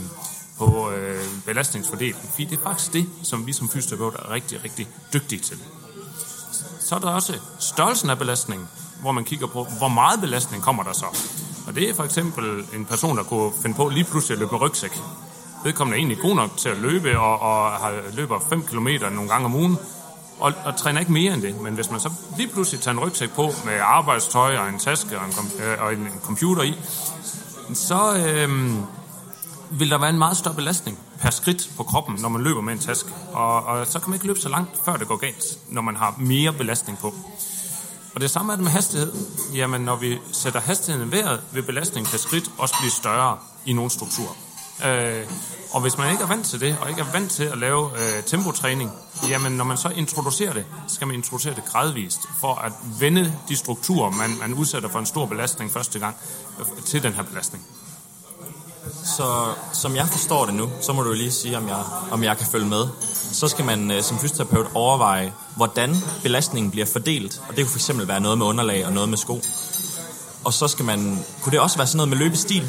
på 0.57 0.91
øh, 0.91 1.23
belastningsfordelingen. 1.45 2.29
Fordi 2.29 2.45
det 2.45 2.59
er 2.59 2.63
faktisk 2.63 2.93
det, 2.93 3.09
som 3.23 3.47
vi 3.47 3.53
som 3.53 3.69
fysioterapeuter 3.69 4.19
er 4.19 4.31
rigtig, 4.31 4.63
rigtig 4.63 4.87
dygtige 5.13 5.41
til. 5.41 5.57
Så 6.79 6.95
er 6.95 6.99
der 6.99 7.09
også 7.09 7.39
størrelsen 7.59 8.09
af 8.09 8.17
belastningen 8.17 8.67
hvor 9.01 9.11
man 9.11 9.23
kigger 9.23 9.47
på, 9.47 9.67
hvor 9.77 9.87
meget 9.87 10.21
belastning 10.21 10.63
kommer 10.63 10.83
der 10.83 10.93
så. 10.93 11.05
Og 11.67 11.75
det 11.75 11.89
er 11.89 11.93
for 11.93 12.03
eksempel 12.03 12.63
en 12.73 12.85
person, 12.85 13.17
der 13.17 13.23
kunne 13.23 13.51
finde 13.61 13.75
på 13.75 13.89
lige 13.89 14.03
pludselig 14.03 14.35
at 14.35 14.39
løbe 14.39 14.51
med 14.51 14.61
rygsæk. 14.61 15.01
Vedkommende 15.63 15.95
er 15.95 15.99
egentlig 15.99 16.17
god 16.17 16.35
nok 16.35 16.57
til 16.57 16.69
at 16.69 16.77
løbe, 16.77 17.19
og, 17.19 17.41
og 17.41 17.71
har, 17.71 17.93
løber 18.13 18.39
5 18.49 18.63
km 18.63 18.87
nogle 19.11 19.29
gange 19.29 19.45
om 19.45 19.55
ugen, 19.55 19.77
og, 20.39 20.53
og 20.65 20.77
træner 20.77 20.99
ikke 20.99 21.11
mere 21.11 21.33
end 21.33 21.41
det. 21.41 21.61
Men 21.61 21.73
hvis 21.73 21.91
man 21.91 21.99
så 21.99 22.09
lige 22.37 22.47
pludselig 22.47 22.81
tager 22.81 22.97
en 22.97 23.03
rygsæk 23.03 23.31
på 23.31 23.51
med 23.65 23.79
arbejdstøj 23.81 24.57
og 24.57 24.69
en 24.69 24.79
taske 24.79 25.19
og 25.19 25.25
en, 25.25 25.31
kom, 25.31 25.45
øh, 25.63 25.83
og 25.83 25.93
en 25.93 26.07
computer 26.23 26.63
i, 26.63 26.75
så 27.73 28.15
øh, 28.17 28.73
vil 29.69 29.89
der 29.89 29.97
være 29.97 30.09
en 30.09 30.17
meget 30.17 30.37
større 30.37 30.55
belastning 30.55 30.99
per 31.19 31.29
skridt 31.29 31.69
på 31.77 31.83
kroppen, 31.83 32.19
når 32.21 32.29
man 32.29 32.41
løber 32.41 32.61
med 32.61 32.73
en 32.73 32.79
taske. 32.79 33.09
Og, 33.33 33.63
og 33.63 33.87
så 33.87 33.99
kan 33.99 34.09
man 34.09 34.15
ikke 34.15 34.27
løbe 34.27 34.39
så 34.39 34.49
langt, 34.49 34.69
før 34.85 34.95
det 34.95 35.07
går 35.07 35.15
galt, 35.15 35.43
når 35.69 35.81
man 35.81 35.95
har 35.95 36.15
mere 36.17 36.53
belastning 36.53 36.99
på. 36.99 37.13
Og 38.17 38.21
det 38.21 38.31
samme 38.31 38.51
er 38.51 38.55
det 38.55 38.63
med 38.63 38.71
hastighed. 38.71 39.13
Jamen, 39.53 39.81
når 39.81 39.95
vi 39.95 40.19
sætter 40.31 40.59
hastigheden 40.59 41.07
i 41.07 41.11
vejret, 41.11 41.41
vil 41.53 41.61
belastningen 41.61 42.11
per 42.11 42.17
skridt 42.17 42.51
også 42.57 42.75
blive 42.79 42.91
større 42.91 43.37
i 43.65 43.73
nogle 43.73 43.91
strukturer. 43.91 44.35
Øh, 44.85 45.25
og 45.71 45.81
hvis 45.81 45.97
man 45.97 46.11
ikke 46.11 46.23
er 46.23 46.27
vant 46.27 46.45
til 46.45 46.59
det, 46.59 46.77
og 46.81 46.89
ikke 46.89 47.01
er 47.01 47.11
vant 47.11 47.31
til 47.31 47.43
at 47.43 47.57
lave 47.57 47.89
øh, 47.91 48.23
tempotræning, 48.23 48.91
jamen 49.29 49.51
når 49.51 49.63
man 49.63 49.77
så 49.77 49.89
introducerer 49.89 50.53
det, 50.53 50.65
skal 50.87 51.07
man 51.07 51.15
introducere 51.15 51.55
det 51.55 51.65
gradvist, 51.65 52.19
for 52.39 52.55
at 52.55 52.71
vende 52.99 53.33
de 53.49 53.55
strukturer, 53.55 54.11
man, 54.11 54.37
man 54.39 54.53
udsætter 54.53 54.89
for 54.89 54.99
en 54.99 55.05
stor 55.05 55.25
belastning 55.25 55.71
første 55.71 55.99
gang, 55.99 56.15
øh, 56.59 56.83
til 56.85 57.03
den 57.03 57.13
her 57.13 57.23
belastning. 57.23 57.65
Så 59.03 59.45
som 59.73 59.95
jeg 59.95 60.07
forstår 60.07 60.45
det 60.45 60.53
nu, 60.53 60.69
så 60.81 60.93
må 60.93 61.03
du 61.03 61.13
lige 61.13 61.31
sige, 61.31 61.57
om 61.57 61.67
jeg, 61.67 61.83
om 62.11 62.23
jeg 62.23 62.37
kan 62.37 62.47
følge 62.47 62.67
med. 62.67 62.87
Så 63.31 63.47
skal 63.47 63.65
man 63.65 63.91
øh, 63.91 64.03
som 64.03 64.19
fysioterapeut 64.19 64.67
overveje, 64.73 65.33
hvordan 65.55 65.95
belastningen 66.23 66.71
bliver 66.71 66.85
fordelt. 66.85 67.41
Og 67.49 67.55
det 67.55 67.65
kunne 67.65 67.79
fx 67.79 67.89
være 68.07 68.19
noget 68.19 68.37
med 68.37 68.45
underlag 68.45 68.85
og 68.85 68.93
noget 68.93 69.09
med 69.09 69.17
sko. 69.17 69.41
Og 70.43 70.53
så 70.53 70.67
skal 70.67 70.85
man... 70.85 71.25
Kunne 71.41 71.51
det 71.51 71.59
også 71.59 71.77
være 71.77 71.87
sådan 71.87 71.97
noget 71.97 72.09
med 72.09 72.17
løbestil? 72.17 72.67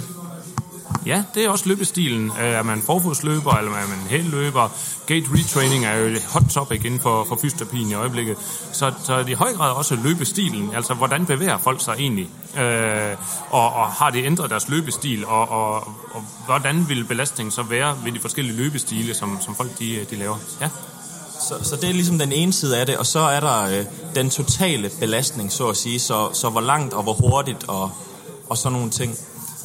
Ja, 1.08 1.24
det 1.34 1.44
er 1.44 1.48
også 1.48 1.68
løbestilen. 1.68 2.26
Øh, 2.40 2.46
er 2.46 2.62
man 2.62 2.82
forfodsløber, 2.82 3.52
eller 3.52 3.72
er 3.72 3.88
man 3.88 3.98
hælløber? 4.10 4.68
Gate 5.06 5.26
retraining 5.34 5.84
er 5.84 5.96
jo 5.96 6.06
et 6.06 6.24
hot 6.24 6.42
topic 6.50 6.84
inden 6.84 7.00
for, 7.00 7.24
for 7.24 7.38
fysioterapien 7.42 7.90
i 7.90 7.94
øjeblikket. 7.94 8.36
Så, 8.72 8.92
så 9.04 9.14
er 9.14 9.22
det 9.22 9.28
i 9.28 9.32
høj 9.32 9.52
grad 9.52 9.72
også 9.72 9.96
løbestilen. 10.04 10.74
Altså, 10.74 10.94
hvordan 10.94 11.26
bevæger 11.26 11.58
folk 11.58 11.84
sig 11.84 11.94
egentlig? 11.98 12.28
Øh, 12.58 13.16
og, 13.50 13.72
og 13.72 13.86
har 13.86 14.10
det 14.10 14.24
ændret 14.24 14.50
deres 14.50 14.68
løbestil? 14.68 15.26
Og, 15.26 15.48
og, 15.48 15.74
og 16.14 16.24
hvordan 16.46 16.88
vil 16.88 17.04
belastningen 17.04 17.52
så 17.52 17.62
være 17.62 17.96
ved 18.04 18.12
de 18.12 18.20
forskellige 18.20 18.56
løbestile, 18.56 19.14
som, 19.14 19.38
som 19.40 19.54
folk 19.54 19.78
de, 19.78 20.06
de 20.10 20.16
laver? 20.16 20.36
Ja. 20.60 20.70
Så, 21.48 21.54
så 21.62 21.76
det 21.76 21.88
er 21.88 21.92
ligesom 21.92 22.18
den 22.18 22.32
ene 22.32 22.52
side 22.52 22.78
af 22.80 22.86
det, 22.86 22.96
og 22.96 23.06
så 23.06 23.20
er 23.20 23.40
der 23.40 23.62
øh, 23.62 23.84
den 24.14 24.30
totale 24.30 24.90
belastning, 25.00 25.52
så 25.52 25.68
at 25.68 25.76
sige. 25.76 26.00
Så, 26.00 26.28
så 26.32 26.48
hvor 26.48 26.60
langt 26.60 26.94
og 26.94 27.02
hvor 27.02 27.12
hurtigt 27.12 27.64
og, 27.68 27.90
og 28.48 28.58
sådan 28.58 28.72
nogle 28.72 28.90
ting 28.90 29.18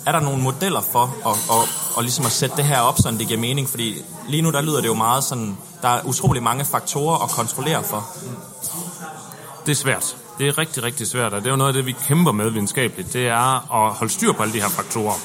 er 0.06 0.12
der 0.12 0.20
nogle 0.20 0.44
modeller 0.44 0.82
for 0.82 1.04
at, 1.26 1.38
at, 1.58 1.70
at, 1.98 2.04
ligesom 2.04 2.26
at 2.26 2.32
sætte 2.32 2.56
det 2.56 2.66
her 2.66 2.80
op, 2.80 2.98
så 2.98 3.12
det 3.12 3.28
giver 3.28 3.40
mening? 3.40 3.70
Fordi 3.70 4.02
lige 4.28 4.42
nu 4.42 4.52
der 4.52 4.62
lyder 4.62 4.82
det 4.82 4.88
jo 4.88 4.94
meget 4.94 5.24
sådan, 5.24 5.58
der 5.82 5.88
er 5.88 6.02
utrolig 6.06 6.44
mange 6.44 6.66
faktorer 6.66 7.24
at 7.24 7.30
kontrollere 7.30 7.84
for. 7.84 8.08
Det 9.66 9.72
er 9.72 9.76
svært. 9.76 10.18
Det 10.38 10.48
er 10.48 10.58
rigtig, 10.58 10.84
rigtig 10.84 11.08
svært, 11.08 11.34
og 11.34 11.42
det 11.42 11.48
er 11.48 11.52
jo 11.52 11.58
noget 11.58 11.70
af 11.70 11.74
det, 11.74 11.86
vi 11.86 11.92
kæmper 11.92 12.32
med 12.32 12.50
videnskabeligt. 12.50 13.14
Det 13.14 13.28
er 13.28 13.74
at 13.86 13.94
holde 13.94 14.14
styr 14.14 14.32
på 14.32 14.44
alle 14.44 14.54
de 14.54 14.62
her 14.62 14.70
faktorer. 14.70 15.16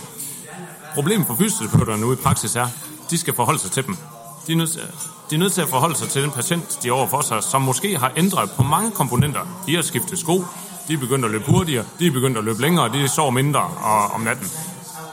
Problemet 0.94 1.26
for 1.26 1.34
fysioterapeuterne 1.34 2.00
nu 2.00 2.12
i 2.12 2.16
praksis 2.16 2.56
er, 2.56 2.66
de 3.10 3.18
skal 3.18 3.34
forholde 3.34 3.58
sig 3.58 3.70
til 3.70 3.86
dem. 3.86 3.96
De 4.46 4.52
er, 4.52 4.56
nødt 4.56 4.70
til, 4.70 4.80
de 5.30 5.34
er 5.34 5.38
nødt 5.38 5.52
til 5.52 5.60
at 5.60 5.68
forholde 5.68 5.96
sig 5.96 6.08
til 6.08 6.22
den 6.22 6.30
patient, 6.30 6.78
de 6.82 6.88
er 6.88 6.92
overfor 6.92 7.20
sig, 7.20 7.42
som 7.42 7.62
måske 7.62 7.98
har 7.98 8.12
ændret 8.16 8.50
på 8.50 8.62
mange 8.62 8.90
komponenter. 8.90 9.40
De 9.66 9.74
har 9.74 9.82
skiftet 9.82 10.18
sko, 10.18 10.44
de 10.88 10.94
er 10.94 10.98
begyndt 10.98 11.24
at 11.24 11.30
løbe 11.30 11.44
hurtigere, 11.44 11.84
de 11.98 12.06
er 12.06 12.10
begyndt 12.10 12.38
at 12.38 12.44
løbe 12.44 12.60
længere, 12.60 12.92
de 12.92 13.08
sover 13.08 13.30
mindre 13.30 13.60
og, 13.60 14.06
om 14.06 14.20
natten. 14.20 14.50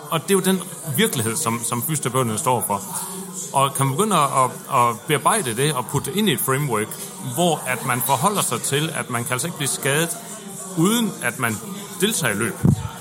Og 0.10 0.22
det 0.22 0.30
er 0.30 0.34
jo 0.34 0.40
den 0.40 0.62
virkelighed, 0.98 1.36
som, 1.36 1.64
som 1.64 1.82
fysioterapeuterne 1.82 2.38
står 2.38 2.64
for. 2.68 2.82
Og 3.54 3.74
kan 3.74 3.86
man 3.86 3.96
begynde 3.96 4.16
at, 4.16 4.52
at 4.74 5.00
bearbejde 5.08 5.56
det 5.56 5.74
og 5.74 5.86
putte 5.86 6.12
det 6.12 6.18
ind 6.18 6.30
i 6.30 6.32
et 6.32 6.40
framework, 6.40 6.88
hvor 7.34 7.62
at 7.68 7.86
man 7.86 8.02
forholder 8.02 8.42
sig 8.42 8.62
til, 8.62 8.90
at 8.96 9.10
man 9.10 9.24
kan 9.24 9.34
altså 9.34 9.48
ikke 9.48 9.58
blive 9.58 9.68
skadet, 9.68 10.10
uden 10.78 11.12
at 11.24 11.40
man 11.40 11.58
deltager 12.02 12.34
i 12.34 12.38
løb 12.38 12.56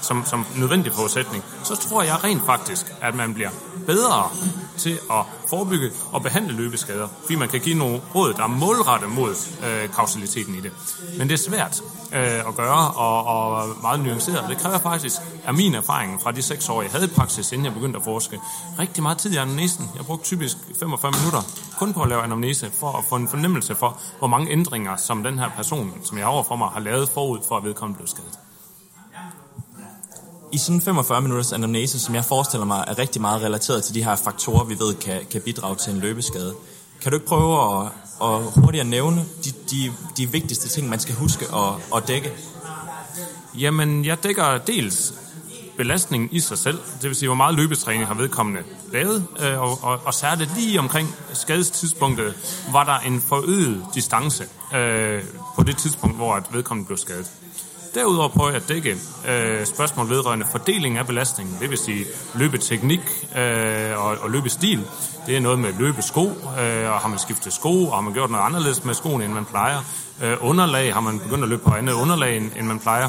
som, 0.05 0.25
som 0.27 0.46
nødvendig 0.57 0.92
forudsætning, 0.92 1.44
så 1.64 1.77
tror 1.77 2.03
jeg 2.03 2.25
rent 2.25 2.46
faktisk, 2.46 2.87
at 3.01 3.14
man 3.14 3.35
bliver 3.35 3.51
bedre 3.87 4.31
til 4.79 4.99
at 5.11 5.25
forebygge 5.49 5.91
og 6.13 6.23
behandle 6.23 6.53
løbeskader, 6.53 7.09
fordi 7.21 7.35
man 7.35 7.49
kan 7.49 7.61
give 7.61 7.79
nogle 7.79 8.01
råd, 8.15 8.33
der 8.33 8.43
er 8.43 8.47
målrettet 8.47 9.11
mod 9.11 9.35
øh, 9.67 9.89
kausaliteten 9.95 10.55
i 10.55 10.61
det. 10.61 10.73
Men 11.19 11.29
det 11.29 11.35
er 11.35 11.51
svært 11.51 11.83
øh, 12.13 12.49
at 12.49 12.57
gøre 12.57 12.91
og, 12.91 13.27
og 13.27 13.69
meget 13.83 14.01
nuanceret. 14.01 14.49
Det 14.49 14.59
kræver 14.59 14.79
faktisk, 14.79 15.21
af 15.45 15.55
min 15.55 15.75
erfaring 15.75 16.23
fra 16.23 16.33
de 16.33 16.43
seks 16.43 16.69
år, 16.69 16.83
jeg 16.83 16.91
havde 16.91 17.05
i 17.05 17.15
praksis, 17.17 17.53
inden 17.53 17.65
jeg 17.65 17.75
begyndte 17.75 17.97
at 17.97 18.05
forske, 18.05 18.41
rigtig 18.79 19.03
meget 19.03 19.19
tid 19.19 19.33
i 19.33 19.37
anamnesen. 19.37 19.91
Jeg 19.97 20.05
brugte 20.05 20.25
typisk 20.25 20.57
45 20.79 21.13
minutter 21.13 21.43
kun 21.79 21.93
på 21.93 22.03
at 22.03 22.09
lave 22.09 22.23
anamnese, 22.23 22.71
for 22.81 22.93
at 22.99 23.05
få 23.09 23.17
en 23.17 23.29
fornemmelse 23.29 23.75
for, 23.75 24.01
hvor 24.19 24.29
mange 24.29 24.53
ændringer, 24.53 24.97
som 24.97 25.23
den 25.23 25.39
her 25.39 25.51
person, 25.57 25.93
som 26.05 26.19
jeg 26.19 26.27
overfor 26.27 26.57
mig, 26.57 26.69
har 26.69 26.81
lavet 26.81 27.09
forud 27.09 27.39
for, 27.49 27.57
at 27.57 27.65
vedkommende 27.65 27.97
blev 27.99 28.07
skadet 28.07 28.43
i 30.55 30.59
sådan 30.59 30.81
45 30.81 31.21
minutters 31.21 31.53
anamnese, 31.53 32.01
som 32.01 32.14
jeg 32.14 32.25
forestiller 32.25 32.67
mig 32.67 32.85
er 32.87 32.99
rigtig 32.99 33.21
meget 33.21 33.43
relateret 33.43 33.85
til 33.85 33.95
de 33.95 34.05
her 34.05 34.17
faktorer, 34.17 34.64
vi 34.64 34.79
ved 34.79 34.95
kan, 34.95 35.21
kan 35.31 35.40
bidrage 35.40 35.77
til 35.77 35.93
en 35.93 36.01
løbeskade. 36.01 36.55
Kan 37.03 37.12
du 37.12 37.17
ikke 37.17 37.27
prøve 37.27 37.85
at, 37.85 37.93
at 38.23 38.62
hurtigt 38.62 38.87
nævne 38.87 39.25
de, 39.45 39.51
de, 39.71 39.93
de 40.17 40.33
vigtigste 40.33 40.69
ting, 40.69 40.88
man 40.88 41.01
skal 41.01 41.14
huske 41.14 41.45
at, 41.55 41.97
at 41.97 42.09
dække? 42.09 42.33
Jamen, 43.59 44.05
jeg 44.05 44.25
dækker 44.25 44.59
dels 44.59 45.14
belastningen 45.77 46.29
i 46.33 46.40
sig 46.40 46.59
selv, 46.59 46.79
det 47.03 47.09
vil 47.09 47.17
sige, 47.17 47.29
hvor 47.29 47.37
meget 47.37 47.55
løbetræning 47.55 48.07
har 48.07 48.14
vedkommende 48.14 48.62
lavet, 48.93 49.27
øh, 49.40 49.61
og, 49.61 49.79
og, 49.83 50.01
og 50.05 50.14
særligt 50.14 50.51
lige 50.57 50.79
omkring 50.79 51.14
skadestidspunktet 51.33 52.35
var 52.73 52.85
der 52.85 52.99
en 52.99 53.21
forøget 53.21 53.85
distance 53.95 54.45
øh, 54.75 55.23
på 55.57 55.62
det 55.62 55.77
tidspunkt, 55.77 56.17
hvor 56.17 56.35
at 56.35 56.43
vedkommende 56.53 56.87
blev 56.87 56.99
skadet. 56.99 57.31
Derudover 57.94 58.28
prøver 58.28 58.50
jeg 58.50 58.62
at 58.62 58.68
dække 58.68 58.96
øh, 59.28 59.66
spørgsmål 59.66 60.09
vedrørende 60.09 60.46
fordeling 60.50 60.98
af 60.98 61.07
belastningen, 61.07 61.57
det 61.61 61.70
vil 61.70 61.78
sige 61.78 62.04
løbeteknik 62.35 63.00
øh, 63.37 64.04
og, 64.04 64.16
og 64.20 64.30
løbestil. 64.30 64.87
Det 65.26 65.37
er 65.37 65.40
noget 65.40 65.59
med 65.59 65.72
løbesko, 65.78 66.26
øh, 66.26 66.92
og 66.92 67.00
har 67.00 67.09
man 67.09 67.18
skiftet 67.18 67.52
sko, 67.52 67.87
og 67.87 67.94
har 67.94 68.00
man 68.00 68.12
gjort 68.12 68.30
noget 68.30 68.44
anderledes 68.44 68.85
med 68.85 68.94
skoen, 68.94 69.22
end 69.22 69.33
man 69.33 69.44
plejer. 69.44 69.78
Øh, 70.22 70.37
underlag, 70.40 70.94
har 70.94 71.00
man 71.00 71.18
begyndt 71.18 71.42
at 71.42 71.48
løbe 71.48 71.62
på 71.62 71.74
andet 71.74 71.92
underlag, 71.92 72.37
end, 72.37 72.50
end 72.57 72.66
man 72.66 72.78
plejer. 72.78 73.09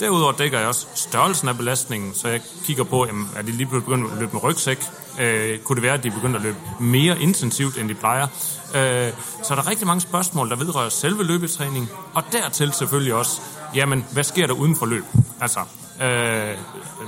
Derudover 0.00 0.32
dækker 0.32 0.58
jeg 0.58 0.68
også 0.68 0.86
størrelsen 0.94 1.48
af 1.48 1.56
belastningen, 1.56 2.14
så 2.14 2.28
jeg 2.28 2.40
kigger 2.64 2.84
på, 2.84 3.06
jamen, 3.06 3.28
er 3.36 3.42
de 3.42 3.50
lige 3.50 3.66
begyndt 3.66 4.12
at 4.12 4.18
løbe 4.18 4.32
med 4.32 4.42
rygsæk? 4.42 4.84
Øh, 5.20 5.58
kunne 5.58 5.76
det 5.76 5.82
være, 5.82 5.94
at 5.94 6.04
de 6.04 6.10
begynder 6.10 6.36
at 6.36 6.42
løbe 6.42 6.58
mere 6.80 7.20
intensivt, 7.20 7.78
end 7.78 7.88
de 7.88 7.94
plejer? 7.94 8.26
Øh, 8.74 9.12
så 9.42 9.54
der 9.54 9.62
er 9.62 9.66
rigtig 9.66 9.86
mange 9.86 10.00
spørgsmål, 10.00 10.50
der 10.50 10.56
vedrører 10.56 10.88
selve 10.88 11.24
løbetræning, 11.24 11.90
og 12.14 12.22
dertil 12.32 12.72
selvfølgelig 12.72 13.14
også, 13.14 13.40
jamen, 13.74 14.04
hvad 14.12 14.24
sker 14.24 14.46
der 14.46 14.54
uden 14.54 14.76
for 14.76 14.86
løb? 14.86 15.04
Altså, 15.40 15.60
øh, 16.02 16.56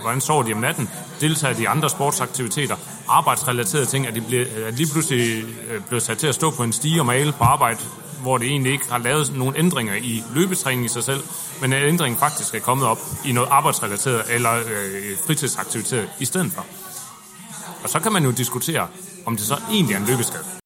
hvordan 0.03 0.20
sover 0.20 0.42
de 0.42 0.53
om 0.53 0.59
natten? 0.59 0.90
Deltager 1.20 1.55
de 1.55 1.62
i 1.62 1.64
andre 1.64 1.90
sportsaktiviteter? 1.90 2.77
Arbejdsrelaterede 3.09 3.87
ting, 3.87 4.07
at 4.07 4.14
de 4.14 4.20
bliver, 4.20 4.46
at 4.66 4.75
lige 4.75 4.92
pludselig 4.92 5.44
øh, 5.68 5.81
bliver 5.81 6.01
sat 6.01 6.18
til 6.18 6.27
at 6.27 6.35
stå 6.35 6.51
på 6.51 6.62
en 6.62 6.72
stige 6.72 7.01
og 7.01 7.07
male 7.07 7.33
på 7.33 7.44
arbejde, 7.44 7.81
hvor 8.22 8.38
det 8.38 8.48
egentlig 8.48 8.72
ikke 8.72 8.90
har 8.90 8.98
lavet 8.98 9.37
nogen 9.37 9.57
ændringer 9.57 9.94
i 9.94 10.25
løbetræningen 10.35 10.85
i 10.85 10.88
sig 10.88 11.05
selv, 11.05 11.22
men 11.61 11.72
at 11.72 11.88
ændringen 11.88 12.18
faktisk 12.18 12.55
er 12.55 12.59
kommet 12.59 12.87
op 12.87 12.98
i 13.25 13.33
noget 13.33 13.48
arbejdsrelateret 13.51 14.22
eller 14.31 14.53
øh, 14.55 15.18
fritidsaktivitet 15.27 16.09
i 16.20 16.25
stedet 16.25 16.53
for. 16.53 16.66
Og 17.83 17.88
så 17.88 18.01
kan 18.01 18.12
man 18.12 18.25
jo 18.25 18.31
diskutere, 18.31 18.88
om 19.27 19.37
det 19.37 19.46
så 19.46 19.57
egentlig 19.70 19.94
er 19.94 19.98
en 19.98 20.07
løbeskade. 20.07 20.62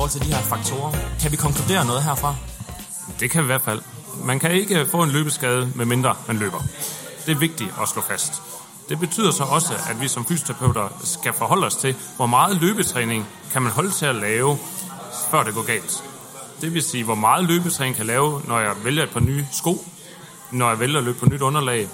Forhold 0.00 0.20
til 0.20 0.30
de 0.30 0.34
her 0.34 0.42
faktorer. 0.42 0.92
Kan 1.20 1.32
vi 1.32 1.36
konkludere 1.36 1.84
noget 1.84 2.02
herfra? 2.02 2.34
Det 3.20 3.30
kan 3.30 3.40
vi 3.40 3.44
i 3.44 3.46
hvert 3.46 3.62
fald. 3.62 3.80
Man 4.24 4.38
kan 4.38 4.50
ikke 4.50 4.86
få 4.86 5.02
en 5.02 5.10
løbeskade, 5.10 5.72
med 5.74 5.84
mindre 5.86 6.14
man 6.26 6.36
løber. 6.36 6.62
Det 7.26 7.32
er 7.32 7.38
vigtigt 7.38 7.74
at 7.82 7.88
slå 7.88 8.02
fast. 8.02 8.42
Det 8.88 9.00
betyder 9.00 9.30
så 9.30 9.44
også, 9.44 9.74
at 9.90 10.00
vi 10.00 10.08
som 10.08 10.24
fysioterapeuter 10.24 10.88
skal 11.04 11.32
forholde 11.32 11.66
os 11.66 11.74
til, 11.74 11.94
hvor 12.16 12.26
meget 12.26 12.60
løbetræning 12.60 13.26
kan 13.52 13.62
man 13.62 13.72
holde 13.72 13.90
til 13.90 14.06
at 14.06 14.14
lave, 14.14 14.58
før 15.30 15.42
det 15.42 15.54
går 15.54 15.66
galt. 15.66 16.04
Det 16.60 16.74
vil 16.74 16.82
sige, 16.82 17.04
hvor 17.04 17.14
meget 17.14 17.44
løbetræning 17.44 17.96
kan 17.96 18.06
lave, 18.06 18.42
når 18.48 18.58
jeg 18.58 18.72
vælger 18.84 19.02
et 19.02 19.10
par 19.10 19.20
nye 19.20 19.46
sko, 19.52 19.84
når 20.50 20.68
jeg 20.68 20.80
vælger 20.80 20.98
at 20.98 21.04
løbe 21.04 21.18
på 21.18 21.26
nyt 21.26 21.40
underlag, 21.40 21.88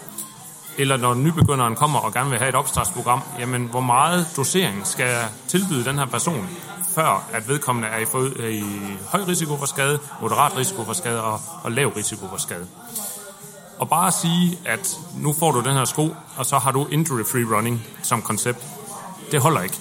eller 0.79 0.97
når 0.97 1.15
nybegynderen 1.15 1.75
kommer 1.75 1.99
og 1.99 2.13
gerne 2.13 2.31
vil 2.31 2.39
have 2.39 2.49
et 2.49 2.55
opstartsprogram, 2.55 3.21
jamen 3.39 3.67
hvor 3.67 3.81
meget 3.81 4.27
dosering 4.37 4.87
skal 4.87 5.07
jeg 5.07 5.29
tilbyde 5.49 5.85
den 5.85 5.99
her 5.99 6.07
person, 6.07 6.49
før 6.97 7.29
at 7.33 7.49
vedkommende 7.49 7.89
er 7.89 7.99
i, 7.99 8.05
for, 8.05 8.41
i 8.49 8.65
høj 9.07 9.21
risiko 9.29 9.57
for 9.57 9.67
skade, 9.67 9.99
moderat 10.21 10.57
risiko 10.57 10.85
for 10.85 10.93
skade 10.93 11.23
og, 11.23 11.41
og 11.63 11.73
lav 11.73 11.89
risiko 11.89 12.29
for 12.29 12.37
skade. 12.37 12.67
Og 13.79 13.89
bare 13.89 14.07
at 14.07 14.15
sige, 14.15 14.59
at 14.65 14.99
nu 15.17 15.33
får 15.33 15.53
du 15.53 15.61
den 15.61 15.73
her 15.73 15.85
sko, 15.85 16.15
og 16.37 16.47
så 16.47 16.59
har 16.59 16.73
du 16.73 16.87
injury-free 16.91 17.57
running 17.57 17.87
som 18.03 18.23
koncept, 18.23 18.59
det 19.33 19.41
holder 19.41 19.63
ikke. 19.63 19.77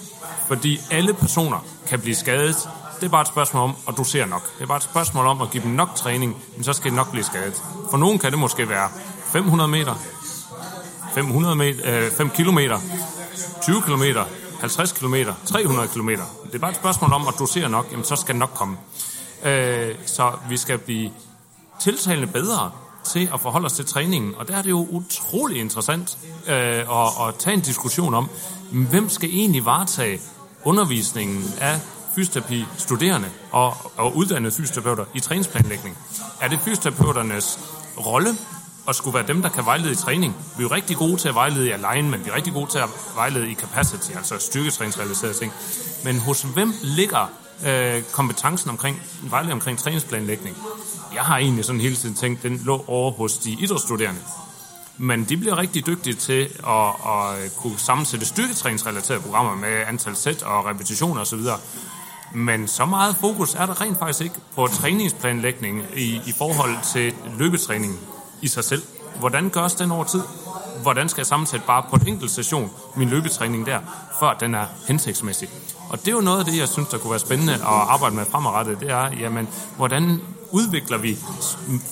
Fordi 0.48 0.80
alle 0.90 1.14
personer 1.14 1.64
kan 1.88 2.00
blive 2.00 2.14
skadet. 2.14 2.68
Det 3.00 3.06
er 3.06 3.10
bare 3.10 3.22
et 3.22 3.28
spørgsmål 3.28 3.62
om 3.62 3.76
at 3.88 3.94
dosere 3.96 4.26
nok. 4.26 4.54
Det 4.56 4.62
er 4.62 4.66
bare 4.66 4.76
et 4.76 4.82
spørgsmål 4.82 5.26
om 5.26 5.42
at 5.42 5.50
give 5.50 5.62
dem 5.62 5.70
nok 5.70 5.94
træning, 5.94 6.36
men 6.54 6.64
så 6.64 6.72
skal 6.72 6.90
de 6.90 6.96
nok 6.96 7.10
blive 7.10 7.24
skadet. 7.24 7.62
For 7.90 7.96
nogen 7.96 8.18
kan 8.18 8.30
det 8.30 8.38
måske 8.38 8.68
være 8.68 8.88
500 9.32 9.68
meter, 9.68 9.94
500 11.14 11.56
meter, 11.56 12.06
øh, 12.06 12.10
5 12.10 12.30
kilometer, 12.30 12.80
20 13.62 13.82
kilometer, 13.82 14.24
50 14.60 14.92
km, 14.92 15.14
300 15.46 15.88
km. 15.88 16.08
Det 16.08 16.54
er 16.54 16.58
bare 16.58 16.70
et 16.70 16.76
spørgsmål 16.76 17.12
om 17.12 17.28
at 17.28 17.34
dosere 17.38 17.68
nok, 17.68 17.88
jamen 17.92 18.04
så 18.04 18.16
skal 18.16 18.34
det 18.34 18.38
nok 18.38 18.50
komme. 18.54 18.76
Øh, 19.44 19.94
så 20.06 20.32
vi 20.48 20.56
skal 20.56 20.78
blive 20.78 21.10
tiltalende 21.80 22.26
bedre 22.26 22.70
til 23.04 23.28
at 23.34 23.40
forholde 23.40 23.66
os 23.66 23.72
til 23.72 23.86
træningen. 23.86 24.34
Og 24.34 24.48
der 24.48 24.56
er 24.56 24.62
det 24.62 24.70
jo 24.70 24.86
utrolig 24.90 25.60
interessant 25.60 26.18
øh, 26.46 26.54
at, 26.56 27.28
at 27.28 27.34
tage 27.38 27.54
en 27.54 27.60
diskussion 27.60 28.14
om, 28.14 28.28
hvem 28.72 29.08
skal 29.08 29.28
egentlig 29.28 29.64
varetage 29.64 30.20
undervisningen 30.64 31.44
af 31.60 31.80
fysioterapi 32.14 32.64
studerende 32.78 33.28
og, 33.52 33.74
og 33.96 34.16
uddannede 34.16 34.54
fysioterapeuter 34.54 35.04
i 35.14 35.20
træningsplanlægning. 35.20 35.98
Er 36.40 36.48
det 36.48 36.60
fysioterapeuternes 36.60 37.58
rolle 38.06 38.30
at 38.88 38.96
skulle 38.96 39.14
være 39.14 39.26
dem, 39.26 39.42
der 39.42 39.48
kan 39.48 39.64
vejlede 39.64 39.92
i 39.92 39.94
træning? 39.94 40.36
Vi 40.56 40.64
er 40.64 40.68
jo 40.68 40.74
rigtig 40.74 40.96
gode 40.96 41.16
til 41.16 41.28
at 41.28 41.34
vejlede 41.34 41.66
i 41.66 41.70
alignment, 41.70 42.24
vi 42.24 42.30
er 42.30 42.34
rigtig 42.34 42.52
gode 42.52 42.70
til 42.70 42.78
at 42.78 42.88
vejlede 43.14 43.50
i 43.50 43.54
capacity, 43.54 44.10
altså 44.16 44.38
styrketræningsrelaterede 44.38 45.34
ting. 45.34 45.52
Men 46.04 46.18
hos 46.18 46.42
hvem 46.42 46.72
ligger 46.82 47.30
øh, 47.66 48.02
kompetencen 48.12 48.70
omkring 48.70 49.02
vejledning 49.22 49.54
omkring 49.54 49.78
træningsplanlægning? 49.78 50.56
Jeg 51.14 51.22
har 51.22 51.38
egentlig 51.38 51.64
sådan 51.64 51.80
hele 51.80 51.96
tiden 51.96 52.14
tænkt, 52.14 52.42
den 52.42 52.60
lå 52.64 52.84
over 52.86 53.10
hos 53.10 53.38
de 53.38 53.56
idrætsstuderende. 53.60 54.20
Men 54.98 55.24
de 55.24 55.36
bliver 55.36 55.58
rigtig 55.58 55.86
dygtige 55.86 56.14
til 56.14 56.48
at, 56.66 56.88
at 56.88 57.56
kunne 57.56 57.78
sammensætte 57.78 58.26
styrketræningsrelaterede 58.26 59.22
programmer 59.22 59.56
med 59.56 59.82
antal 59.86 60.16
sæt 60.16 60.42
og 60.42 60.66
repetitioner 60.66 61.20
osv. 61.20 61.40
Men 62.34 62.68
så 62.68 62.84
meget 62.84 63.16
fokus 63.16 63.54
er 63.54 63.66
der 63.66 63.80
rent 63.80 63.98
faktisk 63.98 64.20
ikke 64.20 64.36
på 64.54 64.66
træningsplanlægning 64.66 65.82
i, 65.96 66.20
i 66.26 66.32
forhold 66.38 66.76
til 66.92 67.14
løbetræning 67.38 67.98
i 68.46 68.48
sig 68.48 68.64
selv. 68.64 68.82
Hvordan 69.18 69.48
gørs 69.48 69.74
den 69.74 69.90
over 69.90 70.04
tid? 70.04 70.22
Hvordan 70.82 71.08
skal 71.08 71.20
jeg 71.20 71.26
sammensætte 71.26 71.66
bare 71.66 71.82
på 71.90 71.96
en 71.96 72.08
enkelt 72.08 72.30
session 72.30 72.70
min 72.96 73.08
løbetræning 73.08 73.66
der, 73.66 73.78
før 74.20 74.32
den 74.40 74.54
er 74.54 74.66
hensigtsmæssig? 74.88 75.48
Og 75.90 75.98
det 75.98 76.08
er 76.08 76.12
jo 76.12 76.20
noget 76.20 76.38
af 76.38 76.44
det, 76.44 76.58
jeg 76.58 76.68
synes, 76.68 76.88
der 76.88 76.98
kunne 76.98 77.10
være 77.10 77.20
spændende 77.20 77.54
at 77.54 77.60
arbejde 77.62 78.16
med 78.16 78.24
fremadrettet. 78.30 78.80
Det 78.80 78.90
er, 78.90 79.10
jamen, 79.20 79.48
hvordan 79.76 80.20
udvikler 80.50 80.98
vi 80.98 81.18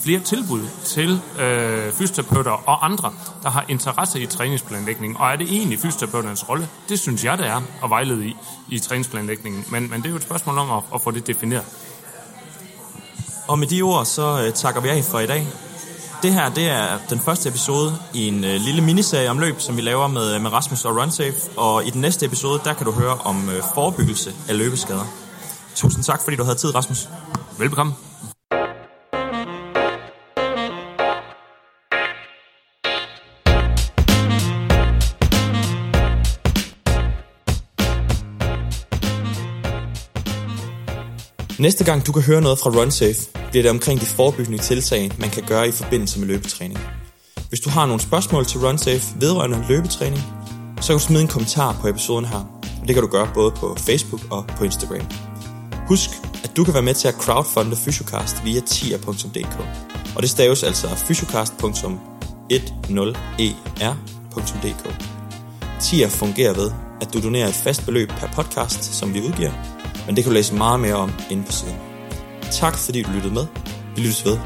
flere 0.02 0.20
tilbud 0.20 0.62
til 0.84 1.20
øh, 1.40 1.92
fysioterapeuter 1.92 2.50
og 2.50 2.84
andre, 2.84 3.12
der 3.42 3.50
har 3.50 3.64
interesse 3.68 4.20
i 4.20 4.26
træningsplanlægning. 4.26 5.20
Og 5.20 5.32
er 5.32 5.36
det 5.36 5.46
egentlig 5.52 5.78
fysioterapeuternes 5.78 6.48
rolle? 6.48 6.68
Det 6.88 6.98
synes 6.98 7.24
jeg, 7.24 7.38
det 7.38 7.46
er 7.46 7.62
at 7.84 7.90
vejlede 7.90 8.26
i, 8.26 8.36
i 8.68 8.78
træningsplanlægningen. 8.78 9.64
Men, 9.70 9.90
men 9.90 10.00
det 10.00 10.06
er 10.06 10.10
jo 10.10 10.16
et 10.16 10.22
spørgsmål 10.22 10.58
om 10.58 10.70
at, 10.70 10.82
at 10.94 11.00
få 11.02 11.10
det 11.10 11.26
defineret. 11.26 11.64
Og 13.48 13.58
med 13.58 13.66
de 13.66 13.82
ord, 13.82 14.04
så 14.04 14.46
uh, 14.46 14.54
takker 14.54 14.80
vi 14.80 14.88
af 14.88 15.04
for 15.04 15.18
i 15.18 15.26
dag. 15.26 15.46
Det 16.22 16.32
her, 16.32 16.48
det 16.48 16.68
er 16.68 16.98
den 17.10 17.20
første 17.20 17.48
episode 17.48 17.98
i 18.14 18.28
en 18.28 18.44
øh, 18.44 18.60
lille 18.60 18.82
miniserie 18.82 19.30
om 19.30 19.38
løb, 19.38 19.60
som 19.60 19.76
vi 19.76 19.82
laver 19.82 20.06
med, 20.06 20.38
med 20.38 20.52
Rasmus 20.52 20.84
og 20.84 20.96
RunSafe. 20.96 21.50
Og 21.56 21.86
i 21.86 21.90
den 21.90 22.00
næste 22.00 22.26
episode, 22.26 22.60
der 22.64 22.74
kan 22.74 22.86
du 22.86 22.92
høre 22.92 23.14
om 23.14 23.48
øh, 23.48 23.62
forebyggelse 23.74 24.32
af 24.48 24.58
løbeskader. 24.58 25.04
Tusind 25.74 26.04
tak, 26.04 26.20
fordi 26.24 26.36
du 26.36 26.44
havde 26.44 26.58
tid, 26.58 26.74
Rasmus. 26.74 27.08
Velbekomme. 27.58 27.92
Næste 41.64 41.84
gang 41.84 42.06
du 42.06 42.12
kan 42.12 42.22
høre 42.22 42.40
noget 42.40 42.58
fra 42.58 42.70
RunSafe, 42.70 43.20
bliver 43.50 43.62
det 43.62 43.70
omkring 43.70 44.00
de 44.00 44.06
forebyggende 44.06 44.58
tiltag, 44.58 45.10
man 45.18 45.30
kan 45.30 45.42
gøre 45.42 45.68
i 45.68 45.70
forbindelse 45.70 46.18
med 46.18 46.28
løbetræning. 46.28 46.80
Hvis 47.48 47.60
du 47.60 47.70
har 47.70 47.86
nogle 47.86 48.00
spørgsmål 48.00 48.46
til 48.46 48.60
RunSafe 48.60 49.20
vedrørende 49.20 49.64
løbetræning, 49.68 50.22
så 50.80 50.86
kan 50.86 50.94
du 50.98 51.04
smide 51.04 51.22
en 51.22 51.28
kommentar 51.28 51.78
på 51.80 51.88
episoden 51.88 52.24
her. 52.24 52.60
Det 52.86 52.94
kan 52.94 53.02
du 53.02 53.08
gøre 53.08 53.30
både 53.34 53.50
på 53.50 53.76
Facebook 53.78 54.20
og 54.30 54.46
på 54.46 54.64
Instagram. 54.64 55.06
Husk, 55.88 56.10
at 56.44 56.56
du 56.56 56.64
kan 56.64 56.74
være 56.74 56.82
med 56.82 56.94
til 56.94 57.08
at 57.08 57.14
crowdfunde 57.14 57.76
Fysiocast 57.76 58.44
via 58.44 58.60
tier.dk. 58.60 59.58
Og 60.16 60.22
det 60.22 60.30
staves 60.30 60.62
altså 60.62 60.86
fysiocast.10er.dk. 60.86 63.16
E 63.36 63.54
tier 65.80 66.08
fungerer 66.08 66.54
ved, 66.54 66.70
at 67.00 67.14
du 67.14 67.22
donerer 67.22 67.48
et 67.48 67.54
fast 67.54 67.86
beløb 67.86 68.08
per 68.08 68.28
podcast, 68.36 68.84
som 68.84 69.14
vi 69.14 69.20
udgiver, 69.20 69.73
men 70.06 70.16
det 70.16 70.24
kan 70.24 70.30
du 70.30 70.34
læse 70.34 70.54
meget 70.54 70.80
mere 70.80 70.94
om 70.94 71.12
inde 71.30 71.44
på 71.44 71.52
siden. 71.52 71.76
Tak 72.50 72.76
fordi 72.76 73.02
du 73.02 73.10
lyttede 73.10 73.34
med. 73.34 73.46
Vi 73.96 74.00
lyttes 74.00 74.24
ved 74.24 74.38